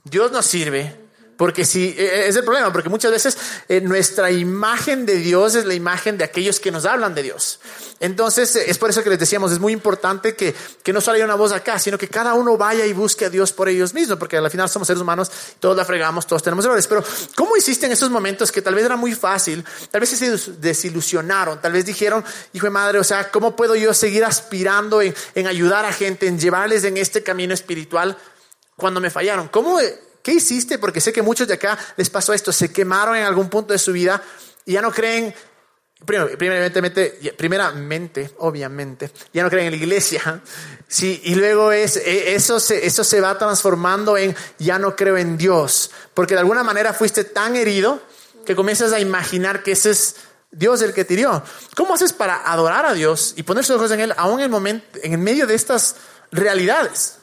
Dios 0.05 0.31
nos 0.33 0.44
sirve, 0.44 1.08
porque 1.38 1.64
si 1.64 1.94
e, 1.96 2.03
e, 2.03 2.29
es 2.29 2.37
el 2.37 2.44
problema, 2.44 2.70
porque 2.72 2.88
muchas 2.88 3.12
veces 3.12 3.38
eh, 3.68 3.81
nuestra 3.81 4.31
imagen 4.31 5.07
de 5.07 5.14
Dios 5.16 5.55
es 5.55 5.64
la 5.64 5.74
imagen 5.74 6.18
de 6.18 6.24
aquellos 6.24 6.59
que 6.59 6.72
nos 6.72 6.85
hablan 6.85 7.14
de 7.14 7.22
Dios. 7.22 7.61
Entonces, 8.01 8.57
eh, 8.57 8.64
es 8.66 8.77
por 8.77 8.90
eso 8.90 9.05
que 9.05 9.11
les 9.11 9.20
decíamos, 9.20 9.53
es 9.53 9.61
muy 9.61 9.72
importante 9.72 10.35
que, 10.35 10.53
que 10.83 10.92
no 10.92 11.01
solo 11.01 11.14
haya 11.14 11.24
una 11.24 11.37
voz 11.37 11.53
acá, 11.53 11.79
sino 11.79 11.96
que 11.96 12.09
cada 12.09 12.35
uno 12.35 12.59
vaya 12.59 12.85
y 12.85 12.92
busque 12.92 13.24
a 13.24 13.31
Dios 13.31 13.53
por 13.53 13.68
ellos 13.68 13.94
mismos, 13.94 14.18
porque 14.18 14.37
al 14.37 14.51
final 14.51 14.68
somos 14.68 14.88
seres 14.88 15.01
humanos, 15.01 15.31
todos 15.61 15.77
la 15.77 15.85
fregamos, 15.85 16.27
todos 16.27 16.42
tenemos 16.42 16.64
errores. 16.64 16.88
Pero, 16.88 17.05
¿cómo 17.37 17.57
hiciste 17.57 17.87
en 17.87 17.92
esos 17.92 18.11
momentos 18.11 18.51
que 18.51 18.61
tal 18.61 18.74
vez 18.74 18.85
era 18.85 18.96
muy 18.96 19.14
fácil? 19.14 19.64
Tal 19.92 20.01
vez 20.01 20.11
se 20.11 20.37
desilusionaron, 20.59 21.61
tal 21.61 21.70
vez 21.70 21.87
dijeron, 21.87 22.24
hijo 22.53 22.66
de 22.66 22.70
madre, 22.70 22.98
o 22.98 23.05
sea, 23.05 23.31
¿cómo 23.31 23.55
puedo 23.55 23.77
yo 23.77 23.94
seguir 23.94 24.24
aspirando 24.24 25.01
en, 25.03 25.14
en 25.37 25.46
ayudar 25.46 25.85
a 25.85 25.92
gente, 25.92 26.27
en 26.27 26.40
llevarles 26.40 26.83
en 26.83 26.96
este 26.96 27.22
camino 27.22 27.55
espiritual 27.55 28.18
cuando 28.74 29.01
me 29.01 29.09
fallaron? 29.09 29.46
¿Cómo 29.46 29.79
¿Qué 30.28 30.34
hiciste? 30.34 30.76
Porque 30.76 31.00
sé 31.00 31.10
que 31.10 31.22
muchos 31.22 31.48
de 31.48 31.54
acá 31.54 31.78
les 31.96 32.10
pasó 32.10 32.34
esto, 32.34 32.52
se 32.52 32.70
quemaron 32.70 33.16
en 33.16 33.24
algún 33.24 33.48
punto 33.48 33.72
de 33.72 33.78
su 33.78 33.94
vida 33.94 34.22
y 34.66 34.72
ya 34.72 34.82
no 34.82 34.92
creen, 34.92 35.34
primeramente, 36.04 37.32
primeramente, 37.34 38.32
obviamente, 38.36 39.10
ya 39.32 39.42
no 39.42 39.48
creen 39.48 39.68
en 39.68 39.70
la 39.70 39.76
iglesia. 39.78 40.42
Sí, 40.86 41.20
y 41.24 41.34
luego 41.34 41.72
es, 41.72 41.96
e, 41.96 42.34
eso, 42.34 42.60
se, 42.60 42.86
eso 42.86 43.04
se 43.04 43.22
va 43.22 43.38
transformando 43.38 44.18
en 44.18 44.36
ya 44.58 44.78
no 44.78 44.96
creo 44.96 45.16
en 45.16 45.38
Dios, 45.38 45.90
porque 46.12 46.34
de 46.34 46.40
alguna 46.40 46.62
manera 46.62 46.92
fuiste 46.92 47.24
tan 47.24 47.56
herido 47.56 48.02
que 48.44 48.54
comienzas 48.54 48.92
a 48.92 49.00
imaginar 49.00 49.62
que 49.62 49.72
ese 49.72 49.90
es 49.90 50.16
Dios 50.50 50.82
el 50.82 50.92
que 50.92 51.06
te 51.06 51.16
dio. 51.16 51.42
¿Cómo 51.74 51.94
haces 51.94 52.12
para 52.12 52.36
adorar 52.50 52.84
a 52.84 52.92
Dios 52.92 53.32
y 53.36 53.44
poner 53.44 53.64
sus 53.64 53.76
ojos 53.76 53.90
en 53.92 54.00
Él 54.00 54.14
aún 54.18 54.40
en 54.40 54.52
el 54.52 54.82
en 55.02 55.22
medio 55.22 55.46
de 55.46 55.54
estas 55.54 55.96
realidades? 56.30 57.16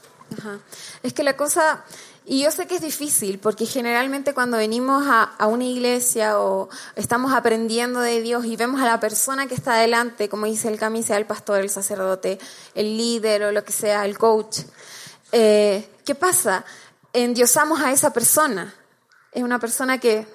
Es 1.03 1.13
que 1.13 1.23
la 1.23 1.35
cosa 1.37 1.83
y 2.27 2.41
yo 2.41 2.51
sé 2.51 2.65
que 2.65 2.75
es 2.75 2.81
difícil, 2.81 3.37
porque 3.37 3.67
generalmente 3.67 4.33
cuando 4.33 4.57
venimos 4.57 5.05
a, 5.07 5.45
una 5.45 5.65
iglesia 5.65 6.39
o 6.39 6.69
estamos 6.95 7.33
aprendiendo 7.33 7.99
de 7.99 8.19
Dios 8.21 8.45
y 8.45 8.55
vemos 8.55 8.81
a 8.81 8.85
la 8.85 8.99
persona 8.99 9.45
que 9.45 9.53
está 9.53 9.75
adelante, 9.75 10.27
como 10.27 10.47
dice 10.47 10.67
el 10.69 10.79
Cami, 10.79 11.03
sea 11.03 11.17
el 11.17 11.27
pastor, 11.27 11.59
el 11.59 11.69
sacerdote, 11.69 12.39
el 12.73 12.97
líder 12.97 13.43
o 13.43 13.51
lo 13.51 13.63
que 13.63 13.71
sea, 13.71 14.05
el 14.05 14.17
coach, 14.17 14.61
eh, 15.31 15.87
¿qué 16.03 16.15
pasa? 16.15 16.65
Endiosamos 17.13 17.79
a 17.81 17.91
esa 17.91 18.11
persona. 18.11 18.73
Es 19.31 19.43
una 19.43 19.59
persona 19.59 19.99
que 19.99 20.25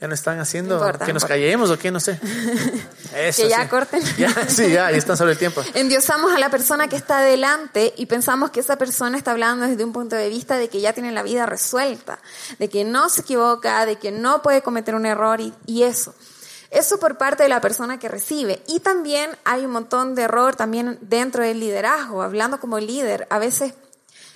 ya 0.00 0.08
no 0.08 0.14
están 0.14 0.38
haciendo 0.40 0.92
que 1.04 1.12
nos 1.12 1.24
callemos 1.24 1.70
o 1.70 1.78
qué, 1.78 1.90
no 1.90 2.00
sé. 2.00 2.18
que 3.36 3.48
ya 3.48 3.68
corten. 3.68 4.02
sí, 4.48 4.70
ya, 4.70 4.90
ya 4.90 4.96
están 4.96 5.16
sobre 5.16 5.32
el 5.32 5.38
tiempo. 5.38 5.62
Endiosamos 5.74 6.32
a 6.32 6.38
la 6.38 6.50
persona 6.50 6.88
que 6.88 6.96
está 6.96 7.20
delante 7.20 7.94
y 7.96 8.06
pensamos 8.06 8.50
que 8.50 8.60
esa 8.60 8.76
persona 8.76 9.16
está 9.16 9.32
hablando 9.32 9.66
desde 9.66 9.84
un 9.84 9.92
punto 9.92 10.16
de 10.16 10.28
vista 10.28 10.58
de 10.58 10.68
que 10.68 10.80
ya 10.80 10.92
tiene 10.92 11.12
la 11.12 11.22
vida 11.22 11.46
resuelta, 11.46 12.18
de 12.58 12.68
que 12.68 12.84
no 12.84 13.08
se 13.08 13.22
equivoca, 13.22 13.86
de 13.86 13.96
que 13.96 14.10
no 14.10 14.42
puede 14.42 14.62
cometer 14.62 14.94
un 14.94 15.06
error 15.06 15.40
y, 15.40 15.54
y 15.66 15.84
eso. 15.84 16.14
Eso 16.70 16.98
por 16.98 17.16
parte 17.18 17.44
de 17.44 17.48
la 17.48 17.60
persona 17.60 18.00
que 18.00 18.08
recibe. 18.08 18.60
Y 18.66 18.80
también 18.80 19.30
hay 19.44 19.64
un 19.64 19.70
montón 19.70 20.16
de 20.16 20.22
error 20.22 20.56
también 20.56 20.98
dentro 21.02 21.44
del 21.44 21.60
liderazgo, 21.60 22.20
hablando 22.20 22.58
como 22.58 22.80
líder. 22.80 23.28
A 23.30 23.38
veces 23.38 23.74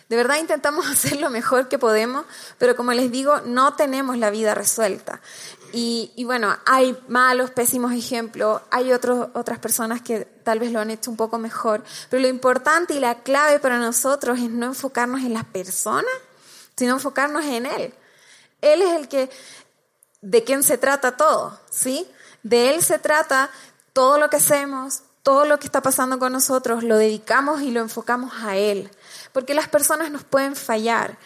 de 0.08 0.16
verdad 0.16 0.36
intentamos 0.38 0.86
hacer 0.90 1.20
lo 1.20 1.30
mejor 1.30 1.68
que 1.68 1.78
podemos, 1.78 2.24
pero 2.58 2.76
como 2.76 2.92
les 2.92 3.10
digo, 3.10 3.40
no 3.42 3.74
tenemos 3.74 4.16
la 4.16 4.30
vida 4.30 4.54
resuelta. 4.54 5.20
Y, 5.70 6.24
bueno, 6.24 6.56
hay 6.64 6.98
malos, 7.08 7.50
pésimos 7.50 7.92
ejemplos, 7.92 8.62
hay 8.70 8.90
otros, 8.90 9.28
otras 9.34 9.58
personas 9.58 10.00
que 10.00 10.24
tal 10.42 10.58
vez 10.60 10.72
lo 10.72 10.80
han 10.80 10.90
hecho 10.90 11.10
un 11.10 11.18
poco 11.18 11.38
mejor, 11.38 11.84
pero 12.08 12.22
lo 12.22 12.28
importante 12.28 12.94
y 12.94 13.00
la 13.00 13.22
clave 13.22 13.58
para 13.58 13.78
nosotros 13.78 14.38
es 14.38 14.48
no 14.48 14.64
enfocarnos 14.64 15.20
en 15.20 15.34
la 15.34 15.44
persona, 15.44 16.08
sino 16.74 16.94
enfocarnos 16.94 17.44
en 17.44 17.66
Él. 17.66 17.92
Él 18.62 18.80
es 18.80 18.94
el 18.94 19.08
que, 19.08 19.28
de 20.22 20.42
quien 20.42 20.62
se 20.62 20.78
trata 20.78 21.18
todo, 21.18 21.60
¿sí? 21.70 22.08
De 22.42 22.70
Él 22.70 22.82
se 22.82 22.98
trata 22.98 23.50
todo 23.92 24.16
lo 24.16 24.30
que 24.30 24.36
hacemos, 24.36 25.02
todo 25.22 25.44
lo 25.44 25.58
que 25.58 25.66
está 25.66 25.82
pasando 25.82 26.18
con 26.18 26.32
nosotros, 26.32 26.82
lo 26.82 26.96
dedicamos 26.96 27.60
y 27.60 27.72
lo 27.72 27.80
enfocamos 27.80 28.32
a 28.42 28.56
Él 28.56 28.90
porque 29.38 29.54
las 29.54 29.68
personas 29.68 30.10
nos 30.10 30.24
pueden 30.24 30.56
fallar. 30.56 31.16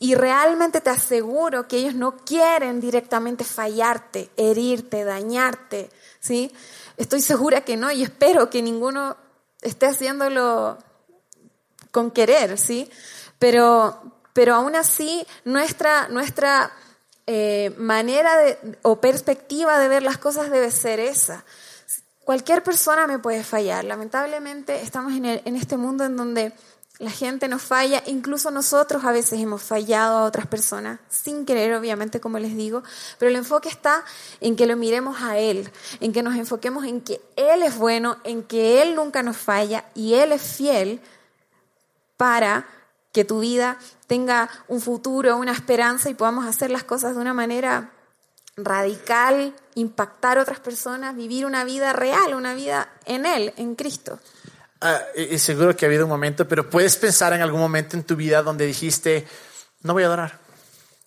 Y 0.00 0.16
realmente 0.16 0.80
te 0.80 0.90
aseguro 0.90 1.68
que 1.68 1.76
ellos 1.76 1.94
no 1.94 2.16
quieren 2.16 2.80
directamente 2.80 3.44
fallarte, 3.44 4.28
herirte, 4.36 5.04
dañarte, 5.04 5.88
¿sí? 6.18 6.50
Estoy 6.96 7.20
segura 7.20 7.60
que 7.60 7.76
no 7.76 7.92
y 7.92 8.02
espero 8.02 8.50
que 8.50 8.60
ninguno 8.60 9.16
esté 9.62 9.86
haciéndolo 9.86 10.78
con 11.92 12.10
querer, 12.10 12.58
¿sí? 12.58 12.90
Pero, 13.38 14.02
pero 14.32 14.56
aún 14.56 14.74
así, 14.74 15.24
nuestra, 15.44 16.08
nuestra 16.08 16.72
eh, 17.28 17.72
manera 17.78 18.32
o 18.82 19.00
perspectiva 19.00 19.78
de 19.78 19.86
ver 19.86 20.02
las 20.02 20.18
cosas 20.18 20.50
debe 20.50 20.72
ser 20.72 20.98
esa. 20.98 21.44
Cualquier 22.24 22.64
persona 22.64 23.06
me 23.06 23.20
puede 23.20 23.44
fallar. 23.44 23.84
Lamentablemente 23.84 24.82
estamos 24.82 25.12
en, 25.12 25.24
en 25.24 25.54
este 25.54 25.76
mundo 25.76 26.04
en 26.04 26.16
donde 26.16 26.52
la 27.00 27.10
gente 27.10 27.48
nos 27.48 27.62
falla, 27.62 28.02
incluso 28.06 28.50
nosotros 28.50 29.04
a 29.04 29.12
veces 29.12 29.40
hemos 29.40 29.62
fallado 29.62 30.18
a 30.18 30.24
otras 30.24 30.46
personas, 30.46 31.00
sin 31.08 31.46
querer, 31.46 31.74
obviamente, 31.74 32.20
como 32.20 32.38
les 32.38 32.54
digo, 32.54 32.82
pero 33.18 33.30
el 33.30 33.36
enfoque 33.36 33.70
está 33.70 34.04
en 34.40 34.54
que 34.54 34.66
lo 34.66 34.76
miremos 34.76 35.22
a 35.22 35.38
Él, 35.38 35.70
en 36.00 36.12
que 36.12 36.22
nos 36.22 36.36
enfoquemos 36.36 36.84
en 36.84 37.00
que 37.00 37.22
Él 37.36 37.62
es 37.62 37.78
bueno, 37.78 38.18
en 38.22 38.42
que 38.42 38.82
Él 38.82 38.94
nunca 38.94 39.22
nos 39.22 39.38
falla 39.38 39.86
y 39.94 40.12
Él 40.12 40.30
es 40.32 40.42
fiel 40.42 41.00
para 42.18 42.66
que 43.12 43.24
tu 43.24 43.40
vida 43.40 43.78
tenga 44.06 44.50
un 44.68 44.82
futuro, 44.82 45.38
una 45.38 45.52
esperanza 45.52 46.10
y 46.10 46.14
podamos 46.14 46.46
hacer 46.46 46.70
las 46.70 46.84
cosas 46.84 47.14
de 47.14 47.22
una 47.22 47.32
manera 47.32 47.92
radical, 48.58 49.54
impactar 49.74 50.36
a 50.36 50.42
otras 50.42 50.60
personas, 50.60 51.16
vivir 51.16 51.46
una 51.46 51.64
vida 51.64 51.94
real, 51.94 52.34
una 52.34 52.52
vida 52.52 52.90
en 53.06 53.24
Él, 53.24 53.54
en 53.56 53.74
Cristo. 53.74 54.18
Ah, 54.80 55.02
y 55.14 55.38
seguro 55.38 55.76
que 55.76 55.84
ha 55.84 55.88
habido 55.88 56.04
un 56.04 56.10
momento, 56.10 56.48
pero 56.48 56.70
puedes 56.70 56.96
pensar 56.96 57.32
en 57.34 57.42
algún 57.42 57.60
momento 57.60 57.96
en 57.96 58.04
tu 58.04 58.16
vida 58.16 58.42
donde 58.42 58.66
dijiste, 58.66 59.26
no 59.82 59.92
voy 59.92 60.04
a 60.04 60.06
adorar. 60.06 60.38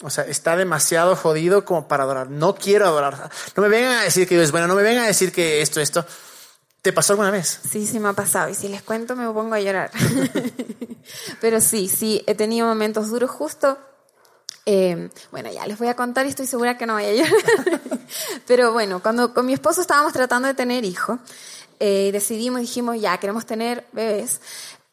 O 0.04 0.10
sea, 0.10 0.26
está 0.26 0.56
demasiado 0.56 1.16
jodido 1.16 1.66
como 1.66 1.88
para 1.88 2.04
adorar. 2.04 2.30
No 2.30 2.56
quiero 2.56 2.86
adorar. 2.86 3.32
No 3.56 3.64
me 3.64 3.70
vengan 3.70 4.00
a 4.00 4.04
decir 4.04 4.28
que 4.28 4.36
Dios 4.36 4.46
es 4.46 4.52
bueno, 4.52 4.68
no 4.68 4.76
me 4.76 4.84
vengan 4.84 5.06
a 5.06 5.08
decir 5.08 5.32
que 5.32 5.62
esto, 5.62 5.80
esto. 5.80 6.06
¿Te 6.82 6.92
pasó 6.92 7.14
alguna 7.14 7.32
vez? 7.32 7.62
Sí, 7.70 7.88
sí 7.88 8.00
me 8.00 8.10
ha 8.10 8.14
pasado. 8.14 8.50
Y 8.50 8.56
si 8.56 8.68
les 8.68 8.84
cuento 8.84 9.16
me 9.16 9.26
pongo 9.32 9.56
a 9.56 9.62
llorar. 9.62 9.90
pero 11.42 11.62
sí, 11.62 11.88
sí, 11.88 12.22
he 12.28 12.36
tenido 12.36 12.68
momentos 12.68 13.10
duros 13.10 13.32
justo. 13.32 13.80
Eh, 14.66 15.10
bueno, 15.32 15.52
ya 15.52 15.66
les 15.66 15.78
voy 15.78 15.88
a 15.88 15.96
contar 15.96 16.26
y 16.26 16.30
estoy 16.30 16.48
segura 16.48 16.78
que 16.78 16.86
no 16.86 16.94
voy 16.94 17.06
a 17.06 17.14
llorar. 17.14 17.82
pero 18.48 18.74
bueno, 18.74 19.02
cuando 19.02 19.34
con 19.34 19.46
mi 19.46 19.54
esposo 19.54 19.80
estábamos 19.80 20.12
tratando 20.12 20.50
de 20.50 20.54
tener 20.54 20.84
hijos, 20.84 21.20
eh, 21.86 22.14
decidimos, 22.14 22.62
dijimos, 22.62 23.02
ya, 23.02 23.18
queremos 23.18 23.46
tener 23.46 23.86
bebés. 23.92 24.40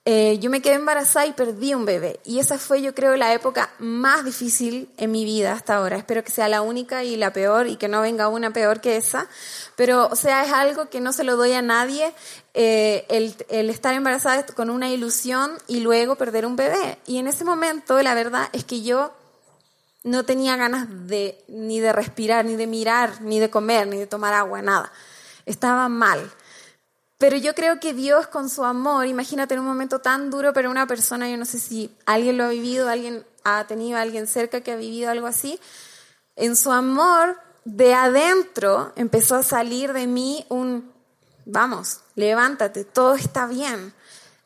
Eh, 0.04 0.40
yo 0.40 0.50
me 0.50 0.60
quedé 0.60 0.74
embarazada 0.74 1.24
y 1.24 1.32
perdí 1.32 1.72
un 1.72 1.84
bebé. 1.84 2.18
Y 2.24 2.40
esa 2.40 2.58
fue, 2.58 2.82
yo 2.82 2.96
creo, 2.96 3.14
la 3.14 3.32
época 3.32 3.70
más 3.78 4.24
difícil 4.24 4.90
en 4.96 5.12
mi 5.12 5.24
vida 5.24 5.52
hasta 5.52 5.76
ahora. 5.76 5.96
Espero 5.96 6.24
que 6.24 6.32
sea 6.32 6.48
la 6.48 6.62
única 6.62 7.04
y 7.04 7.14
la 7.14 7.32
peor 7.32 7.68
y 7.68 7.76
que 7.76 7.86
no 7.86 8.00
venga 8.00 8.26
una 8.26 8.52
peor 8.52 8.80
que 8.80 8.96
esa. 8.96 9.28
Pero, 9.76 10.08
o 10.08 10.16
sea, 10.16 10.44
es 10.44 10.52
algo 10.52 10.90
que 10.90 11.00
no 11.00 11.12
se 11.12 11.22
lo 11.22 11.36
doy 11.36 11.52
a 11.52 11.62
nadie, 11.62 12.12
eh, 12.54 13.06
el, 13.08 13.36
el, 13.50 13.70
estar 13.70 13.94
embarazada 13.94 14.44
con 14.46 14.68
una 14.68 14.90
ilusión 14.90 15.52
y 15.68 15.78
luego 15.78 16.16
perder 16.16 16.44
un 16.44 16.56
bebé. 16.56 16.98
Y 17.06 17.18
en 17.18 17.28
ese 17.28 17.44
momento, 17.44 18.02
la 18.02 18.14
verdad 18.14 18.48
es 18.52 18.64
que 18.64 18.82
yo 18.82 19.12
no 20.02 20.24
tenía 20.24 20.56
ganas 20.56 20.88
de 21.06 21.38
ni 21.46 21.78
de 21.78 21.92
respirar, 21.92 22.44
ni 22.44 22.56
de 22.56 22.66
mirar, 22.66 23.20
ni 23.20 23.38
de 23.38 23.48
comer, 23.48 23.86
ni 23.86 23.96
de 23.96 24.08
tomar 24.08 24.34
agua, 24.34 24.60
nada. 24.60 24.90
Estaba 25.46 25.88
mal. 25.88 26.32
Pero 27.20 27.36
yo 27.36 27.54
creo 27.54 27.80
que 27.80 27.92
Dios 27.92 28.28
con 28.28 28.48
su 28.48 28.64
amor, 28.64 29.06
imagínate 29.06 29.52
en 29.52 29.60
un 29.60 29.66
momento 29.66 29.98
tan 29.98 30.30
duro 30.30 30.54
para 30.54 30.70
una 30.70 30.86
persona, 30.86 31.28
yo 31.28 31.36
no 31.36 31.44
sé 31.44 31.58
si 31.58 31.94
alguien 32.06 32.38
lo 32.38 32.44
ha 32.44 32.48
vivido, 32.48 32.88
alguien 32.88 33.26
ha 33.44 33.66
tenido 33.66 33.98
a 33.98 34.00
alguien 34.00 34.26
cerca 34.26 34.62
que 34.62 34.72
ha 34.72 34.76
vivido 34.76 35.10
algo 35.10 35.26
así, 35.26 35.60
en 36.34 36.56
su 36.56 36.72
amor 36.72 37.38
de 37.66 37.92
adentro 37.92 38.94
empezó 38.96 39.34
a 39.34 39.42
salir 39.42 39.92
de 39.92 40.06
mí 40.06 40.46
un, 40.48 40.90
vamos, 41.44 42.00
levántate, 42.14 42.84
todo 42.84 43.12
está 43.16 43.46
bien, 43.46 43.92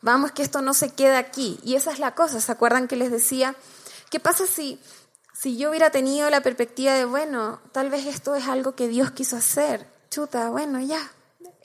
vamos 0.01 0.33
que 0.33 0.43
esto 0.43 0.61
no 0.61 0.73
se 0.73 0.89
queda 0.89 1.17
aquí. 1.17 1.57
Y 1.63 1.75
esa 1.75 1.93
es 1.93 1.99
la 1.99 2.13
cosa, 2.13 2.41
¿se 2.41 2.51
acuerdan 2.51 2.89
que 2.89 2.97
les 2.97 3.09
decía? 3.09 3.55
¿Qué 4.11 4.19
pasa 4.19 4.45
si, 4.47 4.81
si 5.33 5.55
yo 5.55 5.69
hubiera 5.69 5.91
tenido 5.91 6.29
la 6.29 6.41
perspectiva 6.41 6.91
de, 6.91 7.05
bueno, 7.05 7.61
tal 7.71 7.89
vez 7.89 8.05
esto 8.05 8.35
es 8.35 8.49
algo 8.49 8.75
que 8.75 8.89
Dios 8.89 9.11
quiso 9.11 9.37
hacer? 9.37 9.87
Chuta, 10.09 10.49
bueno, 10.49 10.81
ya, 10.81 10.99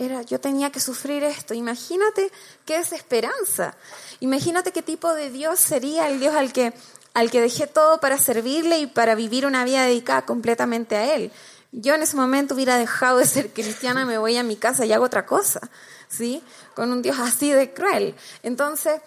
era, 0.01 0.23
yo 0.23 0.41
tenía 0.41 0.71
que 0.71 0.81
sufrir 0.81 1.23
esto. 1.23 1.53
Imagínate 1.53 2.33
qué 2.65 2.79
desesperanza. 2.79 3.75
Imagínate 4.21 4.73
qué 4.73 4.83
tipo 4.83 5.13
de 5.13 5.31
Dios 5.31 5.61
sería 5.61 6.09
el 6.09 6.19
Dios 6.19 6.35
al 6.35 6.53
que, 6.53 6.73
al 7.13 7.31
que 7.31 7.41
dejé 7.41 7.67
todo 7.67 8.01
para 8.01 8.17
servirle 8.17 8.79
y 8.79 8.87
para 8.87 9.15
vivir 9.15 9.45
una 9.45 9.63
vida 9.65 9.85
dedicada 9.85 10.25
completamente 10.25 10.97
a 10.97 11.15
Él. 11.15 11.31
Yo 11.73 11.95
en 11.95 12.03
ese 12.03 12.17
momento 12.17 12.55
hubiera 12.55 12.79
dejado 12.79 13.19
de 13.19 13.27
ser 13.27 13.53
cristiana, 13.53 14.07
me 14.07 14.19
voy 14.19 14.37
a 14.37 14.43
mi 14.43 14.57
casa 14.57 14.87
y 14.87 14.93
hago 14.93 15.05
otra 15.05 15.27
cosa, 15.27 15.61
¿sí? 16.09 16.43
Con 16.75 16.91
un 16.91 17.03
Dios 17.03 17.19
así 17.21 17.53
de 17.53 17.73
cruel. 17.73 18.15
Entonces, 18.43 19.01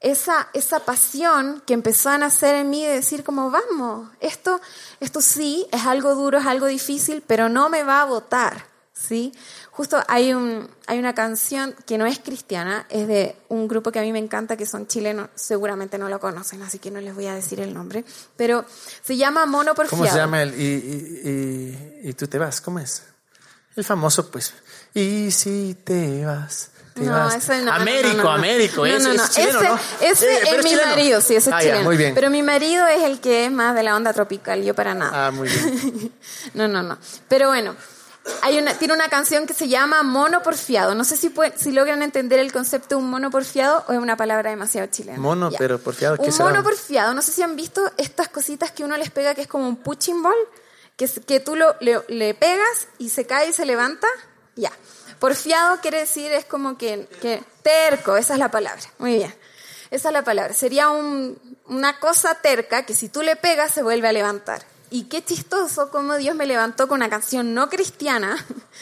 esa, 0.00 0.48
esa 0.54 0.80
pasión 0.80 1.62
que 1.66 1.74
empezó 1.74 2.10
a 2.10 2.18
nacer 2.18 2.56
en 2.56 2.70
mí 2.70 2.84
de 2.84 2.94
decir 2.94 3.24
como, 3.24 3.50
vamos, 3.50 4.10
esto, 4.20 4.60
esto 5.00 5.20
sí, 5.20 5.66
es 5.70 5.86
algo 5.86 6.14
duro, 6.14 6.38
es 6.38 6.46
algo 6.46 6.66
difícil, 6.66 7.22
pero 7.26 7.48
no 7.48 7.68
me 7.68 7.84
va 7.84 8.02
a 8.02 8.06
votar, 8.06 8.73
¿sí? 8.94 9.32
Justo 9.70 10.02
hay, 10.08 10.32
un, 10.32 10.68
hay 10.86 10.98
una 10.98 11.14
canción 11.14 11.74
que 11.86 11.98
no 11.98 12.06
es 12.06 12.18
cristiana, 12.18 12.86
es 12.88 13.08
de 13.08 13.36
un 13.48 13.68
grupo 13.68 13.90
que 13.92 13.98
a 13.98 14.02
mí 14.02 14.12
me 14.12 14.18
encanta, 14.18 14.56
que 14.56 14.66
son 14.66 14.86
chilenos, 14.86 15.28
seguramente 15.34 15.98
no 15.98 16.08
lo 16.08 16.20
conocen, 16.20 16.62
así 16.62 16.78
que 16.78 16.90
no 16.90 17.00
les 17.00 17.14
voy 17.14 17.26
a 17.26 17.34
decir 17.34 17.60
el 17.60 17.74
nombre, 17.74 18.04
pero 18.36 18.64
se 19.02 19.16
llama 19.16 19.46
Mono 19.46 19.74
Porfiado. 19.74 20.02
¿Cómo 20.04 20.12
se 20.12 20.18
llama 20.18 20.42
el 20.42 20.54
y, 20.60 22.08
y, 22.08 22.12
tú 22.14 22.26
te 22.28 22.38
vas? 22.38 22.60
¿Cómo 22.60 22.78
es? 22.78 23.02
El 23.76 23.84
famoso, 23.84 24.30
pues, 24.30 24.54
y 24.94 25.30
si 25.32 25.76
te 25.84 26.24
vas. 26.24 26.70
Te 26.94 27.00
no, 27.00 27.10
vas. 27.10 27.34
ese 27.34 27.60
no. 27.62 27.72
Américo, 27.72 28.22
no, 28.22 28.30
Américo, 28.30 28.86
es, 28.86 29.04
es 29.04 29.30
chileno, 29.30 29.58
ese, 29.58 29.68
¿no? 29.68 29.80
Ese 30.00 30.32
es 30.42 30.62
mi 30.62 30.70
chileno. 30.70 30.88
marido, 30.90 31.20
sí, 31.20 31.34
ese 31.34 31.50
es 31.50 31.56
Ah, 31.56 31.60
ya, 31.60 31.70
chileno. 31.70 31.82
muy 31.84 31.96
bien. 31.96 32.14
Pero 32.14 32.30
mi 32.30 32.44
marido 32.44 32.86
es 32.86 33.02
el 33.02 33.18
que 33.18 33.46
es 33.46 33.50
más 33.50 33.74
de 33.74 33.82
la 33.82 33.96
onda 33.96 34.12
tropical, 34.12 34.62
yo 34.62 34.74
para 34.74 34.94
nada. 34.94 35.26
Ah, 35.26 35.30
muy 35.32 35.48
bien. 35.48 36.12
no, 36.54 36.68
no, 36.68 36.84
no. 36.84 36.96
Pero 37.26 37.48
bueno, 37.48 37.74
hay 38.42 38.58
una, 38.58 38.74
tiene 38.74 38.94
una 38.94 39.08
canción 39.08 39.46
que 39.46 39.54
se 39.54 39.68
llama 39.68 40.02
Mono 40.02 40.42
Porfiado. 40.42 40.94
No 40.94 41.04
sé 41.04 41.16
si, 41.16 41.28
pueden- 41.30 41.58
si 41.58 41.72
logran 41.72 42.02
entender 42.02 42.38
el 42.38 42.52
concepto 42.52 42.96
de 42.96 43.02
un 43.02 43.10
mono 43.10 43.30
porfiado 43.30 43.84
o 43.88 43.92
es 43.92 43.98
una 43.98 44.16
palabra 44.16 44.50
demasiado 44.50 44.86
chilena. 44.88 45.18
Mono, 45.18 45.50
Ya. 45.50 45.58
pero 45.58 45.78
porfiado, 45.78 46.16
¿qué 46.16 46.22
Un 46.26 46.32
será? 46.32 46.48
mono 46.50 46.62
porfiado. 46.62 47.12
No 47.14 47.22
sé 47.22 47.32
si 47.32 47.42
han 47.42 47.54
visto 47.56 47.90
estas 47.96 48.28
cositas 48.28 48.70
que 48.70 48.82
uno 48.84 48.96
les 48.96 49.10
pega 49.10 49.34
que 49.34 49.42
es 49.42 49.48
como 49.48 49.68
un 49.68 49.76
punching 49.76 50.22
ball, 50.22 50.34
que, 50.96 51.06
que 51.26 51.40
tú 51.40 51.54
lo, 51.56 51.74
le, 51.80 52.00
le 52.08 52.34
pegas 52.34 52.88
y 52.98 53.10
se 53.10 53.26
cae 53.26 53.48
y 53.50 53.52
se 53.52 53.66
levanta. 53.66 54.06
Ya. 54.56 54.72
Porfiado 55.18 55.80
quiere 55.80 56.00
decir 56.00 56.32
es 56.32 56.44
como 56.44 56.76
que, 56.78 57.08
que 57.20 57.42
terco, 57.62 58.16
esa 58.16 58.34
es 58.34 58.38
la 58.38 58.50
palabra. 58.50 58.82
Muy 58.98 59.14
bien. 59.16 59.34
Esa 59.90 60.08
es 60.08 60.12
la 60.12 60.24
palabra. 60.24 60.54
Sería 60.54 60.90
un- 60.90 61.38
una 61.66 61.98
cosa 61.98 62.34
terca 62.36 62.84
que 62.84 62.94
si 62.94 63.08
tú 63.08 63.22
le 63.22 63.36
pegas 63.36 63.72
se 63.72 63.82
vuelve 63.82 64.08
a 64.08 64.12
levantar. 64.12 64.62
Y 64.90 65.04
qué 65.04 65.24
chistoso 65.24 65.90
cómo 65.90 66.14
Dios 66.16 66.36
me 66.36 66.46
levantó 66.46 66.86
con 66.88 66.96
una 66.96 67.10
canción 67.10 67.52
no 67.54 67.68
cristiana, 67.68 68.36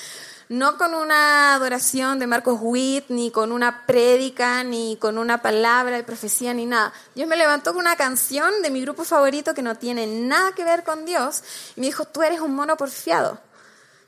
no 0.48 0.76
con 0.76 0.94
una 0.94 1.54
adoración 1.54 2.18
de 2.18 2.26
Marcos 2.26 2.58
Witt, 2.60 3.06
ni 3.08 3.30
con 3.30 3.50
una 3.52 3.86
prédica, 3.86 4.62
ni 4.64 4.96
con 5.00 5.16
una 5.16 5.40
palabra 5.40 5.96
de 5.96 6.02
profecía, 6.04 6.52
ni 6.52 6.66
nada. 6.66 6.92
Dios 7.14 7.28
me 7.28 7.36
levantó 7.36 7.72
con 7.72 7.80
una 7.80 7.96
canción 7.96 8.60
de 8.62 8.70
mi 8.70 8.82
grupo 8.82 9.04
favorito 9.04 9.54
que 9.54 9.62
no 9.62 9.76
tiene 9.76 10.06
nada 10.06 10.52
que 10.52 10.64
ver 10.64 10.84
con 10.84 11.06
Dios 11.06 11.42
y 11.76 11.80
me 11.80 11.86
dijo, 11.86 12.04
tú 12.04 12.22
eres 12.22 12.40
un 12.40 12.54
mono 12.54 12.76
porfiado. 12.76 13.40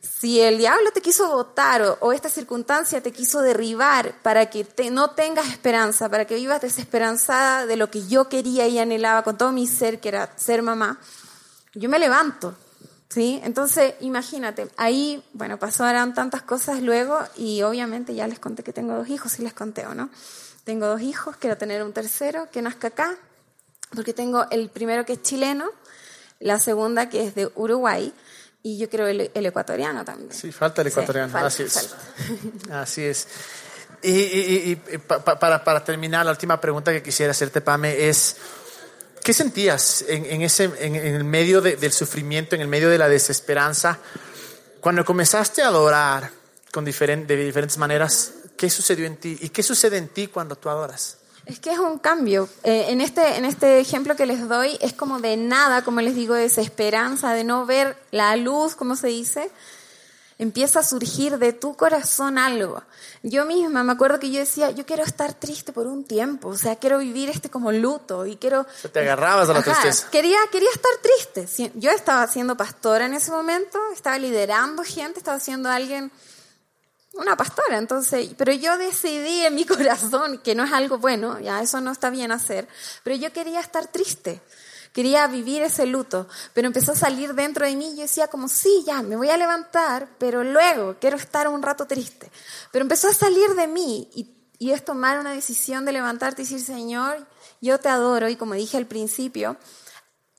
Si 0.02 0.38
el 0.40 0.58
diablo 0.58 0.90
te 0.92 1.00
quiso 1.00 1.30
votar 1.30 1.80
o, 1.80 1.96
o 2.00 2.12
esta 2.12 2.28
circunstancia 2.28 3.02
te 3.02 3.10
quiso 3.10 3.40
derribar 3.40 4.14
para 4.20 4.50
que 4.50 4.62
te- 4.64 4.90
no 4.90 5.12
tengas 5.12 5.48
esperanza, 5.48 6.10
para 6.10 6.26
que 6.26 6.34
vivas 6.34 6.60
desesperanzada 6.60 7.64
de 7.64 7.76
lo 7.76 7.90
que 7.90 8.06
yo 8.06 8.28
quería 8.28 8.66
y 8.68 8.78
anhelaba 8.78 9.22
con 9.22 9.38
todo 9.38 9.50
mi 9.52 9.66
ser, 9.66 10.00
que 10.00 10.08
era 10.10 10.30
ser 10.36 10.60
mamá, 10.60 11.00
yo 11.74 11.88
me 11.88 11.98
levanto. 11.98 12.56
¿Sí? 13.08 13.40
Entonces, 13.44 13.94
imagínate, 14.00 14.66
ahí, 14.76 15.22
bueno, 15.34 15.56
pasaron 15.56 16.14
tantas 16.14 16.42
cosas 16.42 16.82
luego 16.82 17.20
y 17.36 17.62
obviamente 17.62 18.12
ya 18.12 18.26
les 18.26 18.40
conté 18.40 18.64
que 18.64 18.72
tengo 18.72 18.94
dos 18.94 19.08
hijos, 19.08 19.30
sí 19.30 19.42
les 19.42 19.52
conté 19.52 19.86
o 19.86 19.94
no. 19.94 20.10
Tengo 20.64 20.88
dos 20.88 21.00
hijos, 21.00 21.36
quiero 21.36 21.56
tener 21.56 21.84
un 21.84 21.92
tercero 21.92 22.48
que 22.50 22.60
nazca 22.60 22.88
acá, 22.88 23.14
porque 23.94 24.14
tengo 24.14 24.46
el 24.50 24.68
primero 24.68 25.04
que 25.04 25.12
es 25.12 25.22
chileno, 25.22 25.70
la 26.40 26.58
segunda 26.58 27.08
que 27.08 27.24
es 27.24 27.36
de 27.36 27.52
Uruguay 27.54 28.12
y 28.64 28.78
yo 28.78 28.88
quiero 28.88 29.06
el, 29.06 29.30
ecuatoriano 29.32 30.04
también. 30.04 30.32
Sí, 30.32 30.50
falta 30.50 30.80
el 30.80 30.88
ecuatoriano, 30.88 31.38
así 31.38 31.64
es. 31.64 31.94
Así 32.70 33.02
es. 33.02 33.28
Y, 34.02 34.76
para, 34.76 35.62
para, 35.62 35.84
terminar, 35.84 36.24
la 36.26 36.32
última 36.32 36.60
pregunta 36.60 36.92
que 36.92 37.02
quisiera 37.02 37.30
hacerte, 37.30 37.60
Pame, 37.60 38.08
es, 38.08 38.36
¿qué 39.24 39.32
sentías 39.32 40.04
en, 40.06 40.42
ese, 40.42 40.70
en, 40.78 40.94
el 40.94 41.24
medio 41.24 41.62
del 41.62 41.92
sufrimiento, 41.92 42.54
en 42.54 42.60
el 42.60 42.68
medio 42.68 42.90
de 42.90 42.98
la 42.98 43.08
desesperanza, 43.08 43.98
cuando 44.80 45.04
comenzaste 45.04 45.62
a 45.62 45.68
adorar 45.68 46.30
con 46.70 46.84
de 46.84 47.36
diferentes 47.36 47.78
maneras? 47.78 48.34
¿Qué 48.56 48.68
sucedió 48.68 49.06
en 49.06 49.16
ti? 49.16 49.36
¿Y 49.40 49.48
qué 49.48 49.62
sucede 49.62 49.96
en 49.96 50.08
ti 50.08 50.28
cuando 50.28 50.56
tú 50.56 50.68
adoras? 50.68 51.16
Es 51.46 51.58
que 51.58 51.72
es 51.72 51.78
un 51.78 51.98
cambio. 51.98 52.48
Eh, 52.62 52.86
en, 52.88 53.00
este, 53.00 53.36
en 53.36 53.46
este 53.46 53.80
ejemplo 53.80 54.14
que 54.14 54.26
les 54.26 54.46
doy 54.46 54.78
es 54.80 54.92
como 54.92 55.20
de 55.20 55.36
nada, 55.38 55.82
como 55.82 56.02
les 56.02 56.14
digo, 56.14 56.34
de 56.34 56.42
desesperanza, 56.42 57.32
de 57.32 57.44
no 57.44 57.64
ver 57.64 57.96
la 58.10 58.36
luz, 58.36 58.74
como 58.74 58.94
se 58.94 59.08
dice. 59.08 59.50
Empieza 60.38 60.80
a 60.80 60.82
surgir 60.82 61.38
de 61.38 61.52
tu 61.52 61.76
corazón 61.76 62.38
algo. 62.38 62.82
Yo 63.22 63.44
misma 63.44 63.84
me 63.84 63.92
acuerdo 63.92 64.18
que 64.18 64.30
yo 64.30 64.40
decía, 64.40 64.70
yo 64.72 64.84
quiero 64.84 65.04
estar 65.04 65.32
triste 65.34 65.72
por 65.72 65.86
un 65.86 66.04
tiempo, 66.04 66.48
o 66.48 66.56
sea, 66.56 66.76
quiero 66.76 66.98
vivir 66.98 67.30
este 67.30 67.50
como 67.50 67.70
luto 67.70 68.26
y 68.26 68.36
quiero... 68.36 68.66
te 68.92 69.00
agarrabas 69.00 69.48
a 69.48 69.52
la 69.52 69.62
tristeza. 69.62 70.08
Quería, 70.10 70.38
quería 70.50 70.70
estar 70.70 70.92
triste. 71.00 71.72
Yo 71.76 71.90
estaba 71.90 72.26
siendo 72.26 72.56
pastora 72.56 73.06
en 73.06 73.14
ese 73.14 73.30
momento, 73.30 73.78
estaba 73.92 74.18
liderando 74.18 74.82
gente, 74.82 75.20
estaba 75.20 75.38
siendo 75.38 75.70
alguien 75.70 76.10
una 77.14 77.36
pastora, 77.36 77.78
entonces, 77.78 78.30
pero 78.36 78.52
yo 78.52 78.76
decidí 78.76 79.46
en 79.46 79.54
mi 79.54 79.64
corazón 79.66 80.38
que 80.38 80.54
no 80.54 80.64
es 80.64 80.72
algo 80.72 80.98
bueno, 80.98 81.40
ya 81.40 81.62
eso 81.62 81.80
no 81.80 81.92
está 81.92 82.10
bien 82.10 82.32
hacer, 82.32 82.68
pero 83.02 83.16
yo 83.16 83.32
quería 83.32 83.60
estar 83.60 83.86
triste, 83.86 84.40
quería 84.94 85.26
vivir 85.26 85.62
ese 85.62 85.84
luto, 85.86 86.28
pero 86.54 86.68
empezó 86.68 86.92
a 86.92 86.96
salir 86.96 87.34
dentro 87.34 87.66
de 87.66 87.74
mí 87.74 87.94
yo 87.96 88.02
decía 88.02 88.28
como, 88.28 88.48
sí, 88.48 88.84
ya, 88.86 89.02
me 89.02 89.16
voy 89.16 89.28
a 89.28 89.36
levantar, 89.36 90.08
pero 90.18 90.44
luego 90.44 90.96
quiero 91.00 91.16
estar 91.16 91.48
un 91.48 91.62
rato 91.62 91.84
triste, 91.86 92.30
pero 92.70 92.84
empezó 92.84 93.08
a 93.08 93.12
salir 93.12 93.50
de 93.56 93.66
mí 93.66 94.08
y, 94.14 94.30
y 94.58 94.70
es 94.70 94.84
tomar 94.84 95.18
una 95.18 95.32
decisión 95.32 95.84
de 95.84 95.92
levantarte 95.92 96.42
y 96.42 96.44
decir, 96.44 96.64
Señor, 96.64 97.26
yo 97.60 97.78
te 97.80 97.88
adoro 97.88 98.28
y 98.28 98.36
como 98.36 98.54
dije 98.54 98.76
al 98.76 98.86
principio, 98.86 99.56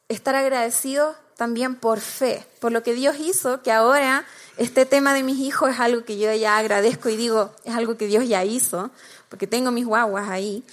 estar 0.07 0.35
agradecido 0.35 1.15
también 1.35 1.75
por 1.75 1.99
fe, 1.99 2.47
por 2.61 2.71
lo 2.71 2.81
que 2.81 2.93
Dios 2.93 3.17
hizo, 3.19 3.61
que 3.61 3.73
ahora 3.73 4.25
este 4.55 4.85
tema 4.85 5.13
de 5.13 5.23
mis 5.23 5.39
hijos 5.39 5.71
es 5.71 5.79
algo 5.81 6.05
que 6.05 6.17
yo 6.17 6.33
ya 6.33 6.57
agradezco 6.57 7.09
y 7.09 7.17
digo, 7.17 7.53
es 7.65 7.75
algo 7.75 7.97
que 7.97 8.07
Dios 8.07 8.25
ya 8.25 8.45
hizo, 8.45 8.89
porque 9.27 9.47
tengo 9.47 9.71
mis 9.71 9.85
guaguas 9.85 10.29
ahí. 10.29 10.63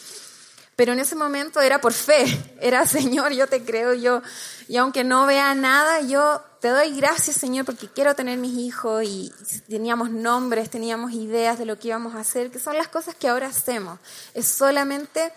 Pero 0.83 0.95
en 0.95 0.99
ese 0.99 1.15
momento 1.15 1.61
era 1.61 1.81
por 1.81 1.93
fe, 1.93 2.25
era 2.61 2.85
Señor, 2.89 3.33
yo 3.33 3.47
te 3.47 3.63
creo, 3.63 3.95
yo, 3.95 4.21
y 4.67 4.79
aunque 4.79 5.05
no 5.05 5.27
vea 5.27 5.55
nada, 5.55 6.01
yo 6.01 6.43
te 6.61 6.71
doy 6.71 6.97
gracias 6.97 7.37
Señor 7.37 7.65
porque 7.65 7.87
quiero 7.87 8.17
tener 8.17 8.37
mis 8.37 8.59
hijos 8.59 9.05
y 9.05 9.33
teníamos 9.69 10.11
nombres, 10.11 10.71
teníamos 10.71 11.13
ideas 11.13 11.57
de 11.61 11.67
lo 11.67 11.79
que 11.79 11.87
íbamos 11.87 12.17
a 12.17 12.19
hacer, 12.19 12.51
que 12.51 12.59
son 12.59 12.77
las 12.77 12.89
cosas 12.89 13.15
que 13.15 13.29
ahora 13.29 13.47
hacemos. 13.47 14.01
Es 14.35 14.49
solamente 14.49 15.33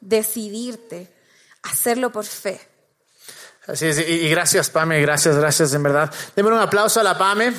decidirte, 0.00 1.12
hacerlo 1.62 2.10
por 2.10 2.24
fe. 2.24 2.58
Así 3.66 3.84
es, 3.84 3.98
y 3.98 4.30
gracias 4.30 4.70
Pame, 4.70 4.98
gracias, 5.02 5.36
gracias 5.36 5.74
en 5.74 5.82
verdad. 5.82 6.10
Deme 6.34 6.48
un 6.48 6.58
aplauso 6.58 7.00
a 7.00 7.02
la 7.02 7.18
Pame. 7.18 7.52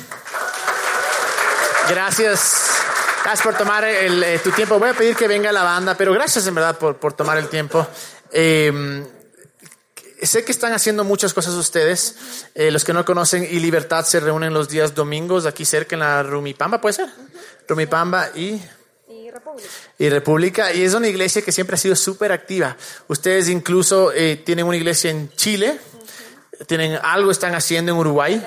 Gracias. 1.88 2.87
Gracias 3.28 3.46
por 3.46 3.58
tomar 3.58 3.84
eh, 3.84 4.40
tu 4.42 4.50
tiempo. 4.52 4.78
Voy 4.78 4.88
a 4.88 4.94
pedir 4.94 5.14
que 5.14 5.28
venga 5.28 5.52
la 5.52 5.62
banda, 5.62 5.94
pero 5.94 6.14
gracias 6.14 6.46
en 6.46 6.54
verdad 6.54 6.78
por, 6.78 6.96
por 6.96 7.12
tomar 7.12 7.36
el 7.36 7.50
tiempo. 7.50 7.86
Eh, 8.32 9.04
sé 10.22 10.46
que 10.46 10.50
están 10.50 10.72
haciendo 10.72 11.04
muchas 11.04 11.34
cosas 11.34 11.52
ustedes. 11.52 12.16
Eh, 12.54 12.70
los 12.70 12.86
que 12.86 12.94
no 12.94 13.04
conocen 13.04 13.44
y 13.44 13.60
Libertad 13.60 14.06
se 14.06 14.20
reúnen 14.20 14.54
los 14.54 14.70
días 14.70 14.94
domingos 14.94 15.44
aquí 15.44 15.66
cerca 15.66 15.94
en 15.94 16.00
la 16.00 16.22
Rumipamba, 16.22 16.80
¿puede 16.80 16.94
ser? 16.94 17.10
Rumipamba 17.68 18.30
y... 18.34 18.62
Y 19.10 19.30
República. 19.30 19.68
Y 19.98 20.08
República. 20.08 20.72
Y 20.72 20.84
es 20.84 20.94
una 20.94 21.08
iglesia 21.08 21.42
que 21.42 21.52
siempre 21.52 21.74
ha 21.74 21.78
sido 21.78 21.96
súper 21.96 22.32
activa. 22.32 22.78
Ustedes 23.08 23.50
incluso 23.50 24.10
tienen 24.46 24.64
una 24.64 24.78
iglesia 24.78 25.10
en 25.10 25.30
Chile 25.32 25.78
tienen 26.66 26.98
algo 27.02 27.30
están 27.30 27.54
haciendo 27.54 27.92
en 27.92 27.98
Uruguay, 27.98 28.42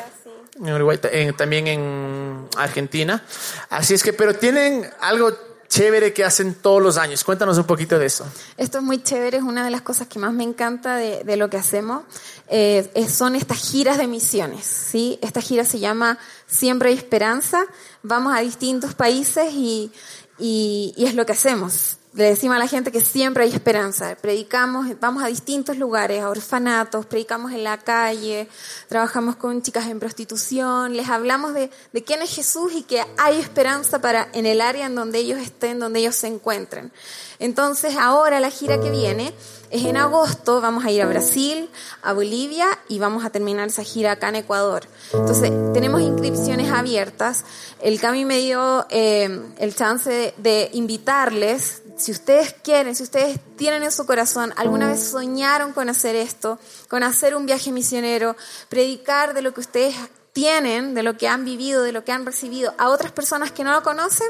en 0.60 0.74
Uruguay 0.74 0.98
también 1.38 1.68
en 1.68 2.31
Argentina. 2.58 3.24
Así 3.70 3.94
es 3.94 4.04
que, 4.04 4.14
pero 4.14 4.34
tienen 4.36 4.90
algo 5.00 5.32
chévere 5.72 6.12
que 6.14 6.26
hacen 6.26 6.54
todos 6.54 6.82
los 6.82 6.98
años. 6.98 7.24
Cuéntanos 7.24 7.58
un 7.58 7.64
poquito 7.64 7.98
de 7.98 8.06
eso. 8.06 8.26
Esto 8.58 8.80
es 8.80 8.84
muy 8.84 9.02
chévere, 9.02 9.38
es 9.38 9.44
una 9.44 9.64
de 9.64 9.72
las 9.72 9.82
cosas 9.82 10.08
que 10.08 10.20
más 10.20 10.34
me 10.34 10.44
encanta 10.44 10.98
de, 10.98 11.24
de 11.24 11.38
lo 11.38 11.50
que 11.50 11.56
hacemos. 11.58 12.04
Eh, 12.50 13.08
son 13.10 13.36
estas 13.36 13.58
giras 13.58 13.98
de 13.98 14.08
misiones, 14.08 14.66
¿sí? 14.66 15.18
Esta 15.22 15.40
gira 15.40 15.64
se 15.64 15.80
llama 15.80 16.18
Siempre 16.46 16.90
hay 16.90 16.96
esperanza. 16.96 17.64
Vamos 18.04 18.36
a 18.36 18.42
distintos 18.42 18.96
países 18.96 19.54
y, 19.54 19.94
y, 20.38 20.94
y 20.98 21.06
es 21.06 21.16
lo 21.16 21.26
que 21.26 21.32
hacemos 21.32 21.98
le 22.14 22.26
decimos 22.26 22.58
a 22.58 22.60
la 22.60 22.68
gente 22.68 22.92
que 22.92 23.00
siempre 23.00 23.44
hay 23.44 23.54
esperanza. 23.54 24.18
Predicamos, 24.20 24.88
vamos 25.00 25.24
a 25.24 25.28
distintos 25.28 25.78
lugares, 25.78 26.22
a 26.22 26.30
orfanatos, 26.30 27.06
predicamos 27.06 27.54
en 27.54 27.64
la 27.64 27.78
calle, 27.78 28.50
trabajamos 28.90 29.38
con 29.38 29.62
chicas 29.62 29.88
en 29.88 30.00
prostitución, 30.00 30.98
les 30.98 31.08
hablamos 31.08 31.54
de, 31.54 31.70
de 31.94 32.04
quién 32.04 32.22
es 32.22 32.36
Jesús 32.36 32.74
y 32.74 32.84
que 32.84 33.02
hay 33.18 33.40
esperanza 33.40 34.02
para 34.02 34.28
en 34.34 34.46
el 34.46 34.60
área 34.60 34.88
en 34.88 34.96
donde 34.96 35.20
ellos 35.20 35.40
estén, 35.40 35.80
donde 35.80 36.00
ellos 36.00 36.16
se 36.16 36.28
encuentren. 36.28 36.92
Entonces 37.40 37.96
ahora 37.98 38.40
la 38.40 38.50
gira 38.50 38.80
que 38.80 38.92
viene 38.92 39.34
es 39.72 39.86
en 39.86 39.98
agosto, 39.98 40.60
vamos 40.62 40.86
a 40.86 40.92
ir 40.92 41.02
a 41.02 41.08
Brasil, 41.08 41.70
a 42.04 42.14
Bolivia 42.14 42.68
y 42.90 43.00
vamos 43.00 43.24
a 43.24 43.30
terminar 43.30 43.70
esa 43.70 43.84
gira 43.84 44.12
acá 44.12 44.30
en 44.30 44.36
Ecuador. 44.36 44.84
Entonces 45.14 45.50
tenemos 45.74 46.02
inscripciones 46.02 46.72
abiertas. 46.72 47.46
El 47.82 48.00
Cami 48.00 48.26
me 48.26 48.38
dio 48.40 48.86
eh, 48.90 49.42
el 49.58 49.76
chance 49.76 50.34
de 50.38 50.70
invitarles 50.74 51.81
si 52.02 52.12
ustedes 52.12 52.54
quieren, 52.64 52.96
si 52.96 53.04
ustedes 53.04 53.40
tienen 53.56 53.84
en 53.84 53.92
su 53.92 54.06
corazón, 54.06 54.54
alguna 54.58 54.88
vez 54.88 55.04
soñaron 55.12 55.72
con 55.72 55.88
hacer 55.88 56.16
esto, 56.16 56.60
con 56.90 57.04
hacer 57.04 57.36
un 57.36 57.46
viaje 57.46 57.72
misionero, 57.72 58.36
predicar 58.70 59.34
de 59.34 59.42
lo 59.42 59.54
que 59.54 59.62
ustedes 59.62 59.96
tienen, 60.34 60.94
de 60.94 61.04
lo 61.04 61.18
que 61.18 61.28
han 61.28 61.46
vivido, 61.46 61.84
de 61.84 61.92
lo 61.92 62.04
que 62.04 62.12
han 62.12 62.26
recibido 62.26 62.74
a 62.78 62.90
otras 62.90 63.12
personas 63.12 63.52
que 63.52 63.64
no 63.64 63.72
lo 63.72 63.84
conocen, 63.84 64.28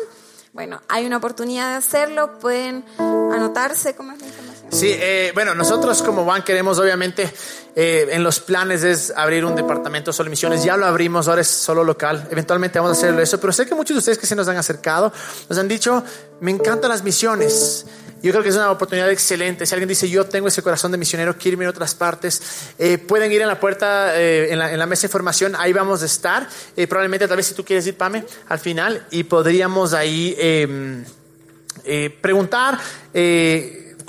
bueno, 0.54 0.82
hay 0.90 1.06
una 1.06 1.18
oportunidad 1.18 1.70
de 1.72 1.78
hacerlo, 1.78 2.40
pueden 2.40 2.84
anotarse, 2.98 3.96
¿cómo 3.96 4.12
es? 4.12 4.20
Sí, 4.72 4.90
eh, 4.90 5.32
bueno, 5.34 5.54
nosotros 5.54 6.02
como 6.02 6.24
van 6.24 6.44
queremos 6.44 6.80
obviamente 6.80 7.30
eh, 7.76 8.08
en 8.12 8.24
los 8.24 8.40
planes 8.40 8.86
es 8.86 9.12
abrir 9.14 9.44
un 9.44 9.54
departamento 9.54 10.14
solo 10.14 10.30
misiones, 10.30 10.64
ya 10.64 10.78
lo 10.78 10.86
abrimos, 10.86 11.28
ahora 11.28 11.42
es 11.42 11.50
solo 11.50 11.84
local, 11.84 12.26
eventualmente 12.32 12.80
vamos 12.80 12.96
a 12.96 13.00
hacer 13.00 13.20
eso, 13.20 13.38
pero 13.38 13.52
sé 13.52 13.66
que 13.66 13.76
muchos 13.76 13.96
de 13.96 14.00
ustedes 14.00 14.18
que 14.18 14.26
se 14.26 14.34
nos 14.34 14.48
han 14.48 14.56
acercado 14.56 15.12
nos 15.50 15.60
han 15.60 15.68
dicho, 15.68 16.02
me 16.40 16.52
encantan 16.52 16.90
las 16.90 17.04
misiones. 17.04 17.86
Yo 18.24 18.32
creo 18.32 18.44
que 18.44 18.50
es 18.50 18.56
una 18.56 18.70
oportunidad 18.70 19.10
excelente. 19.10 19.66
Si 19.66 19.74
alguien 19.74 19.90
dice, 19.90 20.08
yo 20.08 20.26
tengo 20.26 20.48
ese 20.48 20.62
corazón 20.62 20.92
de 20.92 21.00
misionero, 21.00 21.36
quiero 21.38 21.56
irme 21.56 21.66
a 21.66 21.72
otras 21.72 21.96
partes, 21.96 22.40
eh, 22.78 23.00
pueden 23.00 23.32
ir 23.32 23.42
en 23.42 23.48
la 23.48 23.60
puerta, 23.60 24.16
en, 24.16 24.60
la, 24.60 24.72
en, 24.72 24.78
la, 24.78 24.86
mesa 24.86 25.02
de 25.02 25.08
información, 25.08 25.56
ahí 25.58 25.74
vamos 25.74 26.04
a 26.04 26.06
estar. 26.06 26.48
probablemente, 26.88 27.28
tal 27.28 27.38
vez 27.38 27.48
si 27.48 27.56
tú 27.56 27.66
quieres 27.66 27.86
ir, 27.88 27.98
Pame, 27.98 28.24
al 28.48 28.60
final, 28.60 29.08
y 29.10 29.24
podríamos 29.24 29.94
ahí 29.94 30.36
em, 30.38 31.04
preguntar 32.22 32.78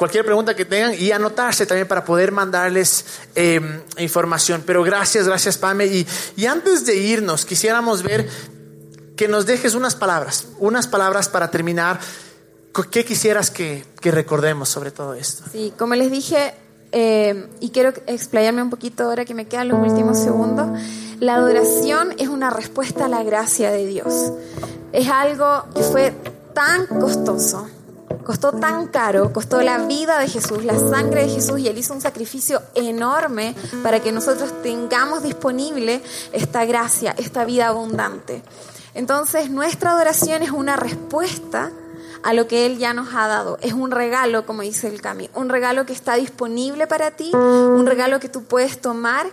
cualquier 0.02 0.24
pregunta 0.24 0.56
que 0.56 0.64
tengan 0.64 0.94
y 0.98 1.12
anotarse 1.12 1.64
también 1.64 1.86
para 1.86 2.04
poder 2.04 2.32
mandarles 2.32 3.04
em, 3.36 3.82
información. 3.98 4.64
Pero 4.66 4.82
gracias, 4.82 5.28
gracias 5.28 5.56
Pame. 5.56 5.86
Y, 5.86 6.04
y 6.34 6.46
antes 6.46 6.84
de 6.84 6.96
irnos, 6.96 7.44
quisiéramos 7.44 8.02
ver 8.02 8.28
que 9.16 9.28
nos 9.28 9.46
dejes 9.46 9.76
unas 9.76 9.94
palabras, 9.94 10.48
unas 10.58 10.88
palabras 10.88 11.28
para 11.28 11.52
terminar. 11.52 12.00
¿Qué 12.90 13.04
quisieras 13.04 13.52
que, 13.52 13.84
que 14.00 14.10
recordemos 14.10 14.68
sobre 14.68 14.90
todo 14.90 15.14
esto? 15.14 15.44
Sí, 15.52 15.72
como 15.78 15.94
les 15.94 16.10
dije, 16.10 16.52
eh, 16.90 17.46
y 17.60 17.70
quiero 17.70 17.92
explayarme 18.08 18.60
un 18.60 18.70
poquito 18.70 19.04
ahora 19.04 19.24
que 19.24 19.34
me 19.34 19.46
quedan 19.46 19.68
los 19.68 19.88
últimos 19.88 20.18
segundos, 20.18 20.80
la 21.20 21.36
adoración 21.36 22.12
es 22.18 22.26
una 22.26 22.50
respuesta 22.50 23.04
a 23.04 23.08
la 23.08 23.22
gracia 23.22 23.70
de 23.70 23.86
Dios. 23.86 24.32
Es 24.92 25.08
algo 25.08 25.66
que 25.76 25.82
fue 25.84 26.12
tan 26.54 26.86
costoso, 26.88 27.68
costó 28.24 28.52
tan 28.52 28.88
caro, 28.88 29.32
costó 29.32 29.62
la 29.62 29.78
vida 29.78 30.18
de 30.18 30.28
Jesús, 30.28 30.64
la 30.64 30.78
sangre 30.78 31.22
de 31.22 31.28
Jesús 31.28 31.60
y 31.60 31.68
Él 31.68 31.78
hizo 31.78 31.94
un 31.94 32.00
sacrificio 32.00 32.62
enorme 32.74 33.54
para 33.82 34.00
que 34.00 34.12
nosotros 34.12 34.62
tengamos 34.62 35.22
disponible 35.22 36.02
esta 36.32 36.64
gracia, 36.64 37.14
esta 37.18 37.44
vida 37.44 37.68
abundante. 37.68 38.42
Entonces 38.94 39.50
nuestra 39.50 39.92
adoración 39.92 40.42
es 40.42 40.50
una 40.50 40.76
respuesta 40.76 41.72
a 42.22 42.32
lo 42.34 42.46
que 42.46 42.66
Él 42.66 42.78
ya 42.78 42.94
nos 42.94 43.14
ha 43.14 43.26
dado. 43.26 43.58
Es 43.62 43.72
un 43.72 43.90
regalo, 43.90 44.46
como 44.46 44.62
dice 44.62 44.88
el 44.88 45.00
Cami, 45.00 45.28
un 45.34 45.48
regalo 45.48 45.86
que 45.86 45.92
está 45.92 46.14
disponible 46.14 46.86
para 46.86 47.12
ti, 47.12 47.30
un 47.34 47.86
regalo 47.86 48.20
que 48.20 48.28
tú 48.28 48.44
puedes 48.44 48.80
tomar 48.80 49.26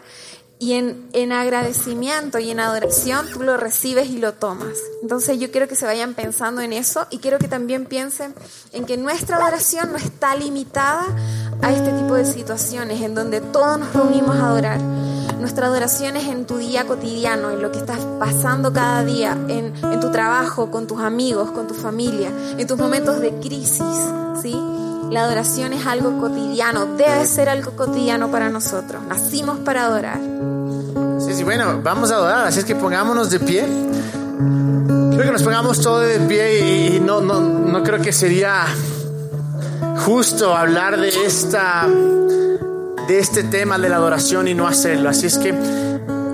y 0.62 0.74
en, 0.74 1.08
en, 1.14 1.32
agradecimiento 1.32 2.38
y 2.38 2.52
en 2.52 2.60
adoración 2.60 3.26
tú 3.32 3.44
lo 3.44 3.56
recibes 3.56 4.10
y 4.10 4.18
lo 4.18 4.34
tomas. 4.34 4.78
Entonces 5.02 5.40
yo 5.40 5.50
quiero 5.52 5.70
que 5.70 5.76
se 5.76 5.86
vayan 5.86 6.14
pensando 6.14 6.60
en 6.60 6.74
eso 6.74 7.08
y 7.10 7.20
quiero 7.20 7.40
que 7.40 7.48
también 7.48 7.86
piensen 7.86 8.36
en 8.74 8.86
que 8.86 8.98
nuestra 8.98 9.38
adoración 9.38 9.94
no 9.94 9.98
está 9.98 10.36
limitada 10.36 11.08
a 11.62 11.72
este 11.72 11.94
tipo 11.94 12.14
de 12.16 12.26
situaciones 12.26 13.02
en 13.02 13.16
donde 13.16 13.40
todos 13.40 13.80
nos 13.80 13.94
reunimos 13.94 14.36
a 14.36 14.48
adorar. 14.48 14.82
Nuestra 15.40 15.68
adoración 15.68 16.18
es 16.18 16.28
en 16.28 16.46
tu 16.46 16.58
día 16.58 16.86
cotidiano, 16.86 17.52
en 17.52 17.62
lo 17.62 17.72
que 17.72 17.78
estás 17.78 18.00
pasando 18.20 18.74
cada 18.74 19.06
día, 19.06 19.38
en, 19.48 19.74
en 19.82 20.00
tu 20.02 20.12
trabajo, 20.12 20.70
con 20.70 20.88
tus 20.88 21.00
amigos, 21.00 21.52
con 21.52 21.68
tu 21.68 21.74
familia, 21.74 22.34
en 22.58 22.68
tus 22.68 22.78
momentos 22.78 23.22
de 23.22 23.32
crisis, 23.40 23.80
¿sí? 24.42 24.54
La 25.10 25.24
adoración 25.24 25.74
es 25.74 25.88
algo 25.88 26.20
cotidiano, 26.20 26.86
debe 26.98 27.26
ser 27.26 27.50
algo 27.50 27.72
cotidiano 27.72 28.30
para 28.30 28.50
nosotros. 28.50 29.02
Nacimos 29.08 29.58
para 29.60 29.86
adorar. 29.86 30.20
Sí, 31.40 31.46
bueno, 31.46 31.80
vamos 31.82 32.12
a 32.12 32.16
adorar, 32.16 32.48
así 32.48 32.60
es 32.60 32.66
que 32.66 32.76
pongámonos 32.76 33.30
de 33.30 33.40
pie. 33.40 33.64
Creo 33.64 35.24
que 35.24 35.32
nos 35.32 35.42
pongamos 35.42 35.80
todos 35.80 36.06
de 36.06 36.20
pie 36.28 36.96
y 36.96 37.00
no, 37.00 37.22
no, 37.22 37.40
no 37.40 37.82
creo 37.82 38.02
que 38.02 38.12
sería 38.12 38.66
justo 40.06 40.54
hablar 40.54 41.00
de 41.00 41.08
esta 41.08 41.88
de 43.08 43.20
este 43.20 43.44
tema 43.44 43.78
de 43.78 43.88
la 43.88 43.96
adoración 43.96 44.50
y 44.50 44.54
no 44.54 44.68
hacerlo. 44.68 45.08
Así 45.08 45.28
es 45.28 45.38
que 45.38 45.52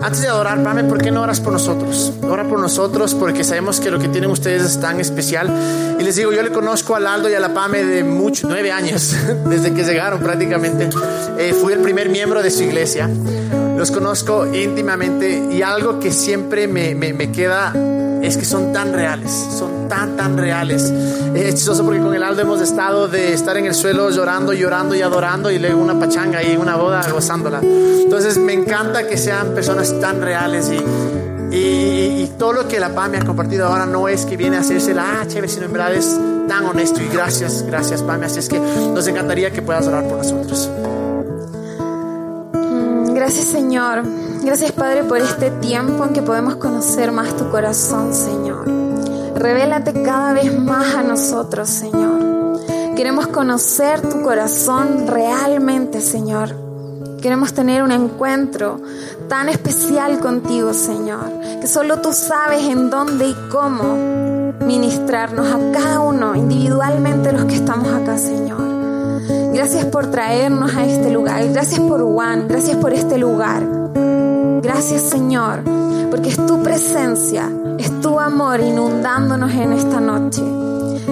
antes 0.01 0.21
de 0.21 0.27
adorar, 0.27 0.63
Pame, 0.63 0.83
¿por 0.85 0.99
qué 0.99 1.11
no 1.11 1.21
oras 1.21 1.39
por 1.39 1.53
nosotros? 1.53 2.11
Ora 2.23 2.47
por 2.47 2.57
nosotros 2.57 3.13
porque 3.13 3.43
sabemos 3.43 3.79
que 3.79 3.91
lo 3.91 3.99
que 3.99 4.07
tienen 4.07 4.31
ustedes 4.31 4.63
es 4.63 4.79
tan 4.79 4.99
especial. 4.99 5.51
Y 5.99 6.03
les 6.03 6.15
digo, 6.15 6.33
yo 6.33 6.41
le 6.41 6.49
conozco 6.49 6.95
al 6.95 7.05
Aldo 7.05 7.29
y 7.29 7.35
a 7.35 7.39
la 7.39 7.53
Pame 7.53 7.83
de 7.83 8.03
muchos, 8.03 8.49
nueve 8.49 8.71
años, 8.71 9.15
desde 9.45 9.71
que 9.71 9.83
llegaron 9.83 10.19
prácticamente. 10.19 10.89
Eh, 11.37 11.53
fui 11.53 11.73
el 11.73 11.79
primer 11.81 12.09
miembro 12.09 12.41
de 12.41 12.49
su 12.49 12.63
iglesia. 12.63 13.07
Los 13.77 13.91
conozco 13.91 14.45
íntimamente 14.45 15.49
y 15.51 15.61
algo 15.61 15.99
que 15.99 16.11
siempre 16.11 16.67
me, 16.67 16.95
me, 16.95 17.13
me 17.13 17.31
queda 17.31 17.73
es 18.21 18.37
que 18.37 18.45
son 18.45 18.73
tan 18.73 18.93
reales, 18.93 19.31
son 19.31 19.87
tan, 19.87 20.15
tan 20.15 20.37
reales. 20.37 20.91
Es 21.35 21.55
chistoso 21.55 21.83
porque 21.83 21.99
con 21.99 22.13
el 22.15 22.23
Aldo 22.23 22.41
hemos 22.41 22.61
estado 22.61 23.07
de 23.07 23.33
estar 23.33 23.57
en 23.57 23.65
el 23.65 23.73
suelo 23.73 24.09
llorando, 24.09 24.53
llorando 24.53 24.95
y 24.95 25.01
adorando 25.01 25.51
y 25.51 25.59
luego 25.59 25.81
una 25.81 25.99
pachanga 25.99 26.41
y 26.43 26.55
una 26.57 26.75
boda 26.75 27.07
gozándola. 27.11 27.59
Entonces 27.61 28.37
me 28.37 28.53
encanta 28.53 29.07
que 29.07 29.17
sean 29.17 29.53
personas 29.53 29.99
tan 29.99 30.21
reales 30.21 30.71
y, 30.71 31.55
y, 31.55 32.23
y 32.23 32.31
todo 32.37 32.53
lo 32.53 32.67
que 32.67 32.79
la 32.79 32.89
PAM 32.89 33.11
me 33.11 33.17
ha 33.17 33.25
compartido 33.25 33.67
ahora 33.67 33.85
no 33.85 34.07
es 34.07 34.25
que 34.25 34.37
viene 34.37 34.57
a 34.57 34.61
hacerse 34.61 34.93
la 34.93 35.21
ah, 35.21 35.27
chévere, 35.27 35.47
sino 35.47 35.65
en 35.65 35.73
verdad 35.73 35.93
es 35.93 36.17
tan 36.47 36.65
honesto 36.65 37.01
y 37.01 37.07
gracias, 37.07 37.63
gracias 37.63 38.01
PAM. 38.01 38.23
Así 38.23 38.39
es 38.39 38.49
que 38.49 38.59
nos 38.59 39.05
encantaría 39.07 39.51
que 39.51 39.61
puedas 39.61 39.85
orar 39.87 40.07
por 40.07 40.17
nosotros. 40.17 40.69
Gracias 43.25 43.47
Señor. 43.47 44.03
Gracias 44.43 44.71
Padre 44.73 45.03
por 45.03 45.17
este 45.17 45.49
tiempo 45.49 46.05
en 46.05 46.13
que 46.13 46.21
podemos 46.21 46.57
conocer 46.57 47.11
más 47.11 47.35
tu 47.35 47.49
corazón, 47.49 48.13
Señor. 48.13 48.67
Revélate 49.35 49.99
cada 50.03 50.33
vez 50.33 50.55
más 50.55 50.93
a 50.93 51.01
nosotros, 51.01 51.67
Señor. 51.67 52.59
Queremos 52.95 53.25
conocer 53.25 53.99
tu 54.01 54.21
corazón 54.21 55.07
realmente, 55.07 56.01
Señor. 56.01 56.55
Queremos 57.19 57.51
tener 57.55 57.81
un 57.81 57.91
encuentro 57.91 58.79
tan 59.27 59.49
especial 59.49 60.19
contigo, 60.19 60.71
Señor, 60.75 61.31
que 61.59 61.65
solo 61.65 62.01
tú 62.01 62.13
sabes 62.13 62.61
en 62.65 62.91
dónde 62.91 63.29
y 63.29 63.35
cómo 63.51 64.53
ministrarnos 64.63 65.47
a 65.47 65.71
cada 65.71 65.99
uno 65.99 66.35
individualmente 66.35 67.31
los 67.31 67.45
que 67.45 67.55
estamos 67.55 67.91
acá, 67.91 68.19
Señor. 68.19 68.74
Gracias 69.55 69.85
por 69.85 70.11
traernos 70.11 70.75
a 70.75 70.85
este 70.85 71.09
lugar. 71.09 71.47
Gracias 71.47 71.79
por 71.79 72.03
Juan. 72.03 72.49
Gracias 72.49 72.75
por 72.75 72.91
este 72.91 73.17
lugar. 73.17 73.63
Gracias 74.61 75.03
Señor, 75.03 75.61
porque 76.11 76.27
es 76.27 76.45
tu 76.45 76.61
presencia, 76.61 77.49
es 77.79 78.01
tu 78.01 78.19
amor 78.19 78.59
inundándonos 78.59 79.53
en 79.53 79.71
esta 79.71 80.01
noche. 80.01 80.43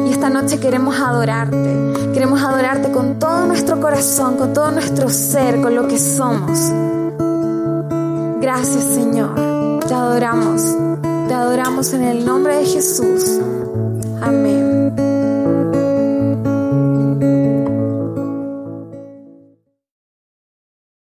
Y 0.05 0.11
esta 0.11 0.29
noche 0.29 0.59
queremos 0.59 0.99
adorarte. 0.99 2.11
Queremos 2.13 2.41
adorarte 2.43 2.91
con 2.91 3.17
todo 3.17 3.45
nuestro 3.45 3.79
corazón, 3.79 4.35
con 4.35 4.51
todo 4.51 4.71
nuestro 4.71 5.07
ser, 5.07 5.61
con 5.61 5.73
lo 5.73 5.87
que 5.87 5.97
somos. 5.97 6.59
Gracias 8.41 8.83
Señor. 8.83 9.79
Te 9.87 9.93
adoramos. 9.93 10.61
Te 11.29 11.33
adoramos 11.33 11.93
en 11.93 12.03
el 12.03 12.25
nombre 12.25 12.57
de 12.57 12.65
Jesús. 12.65 13.39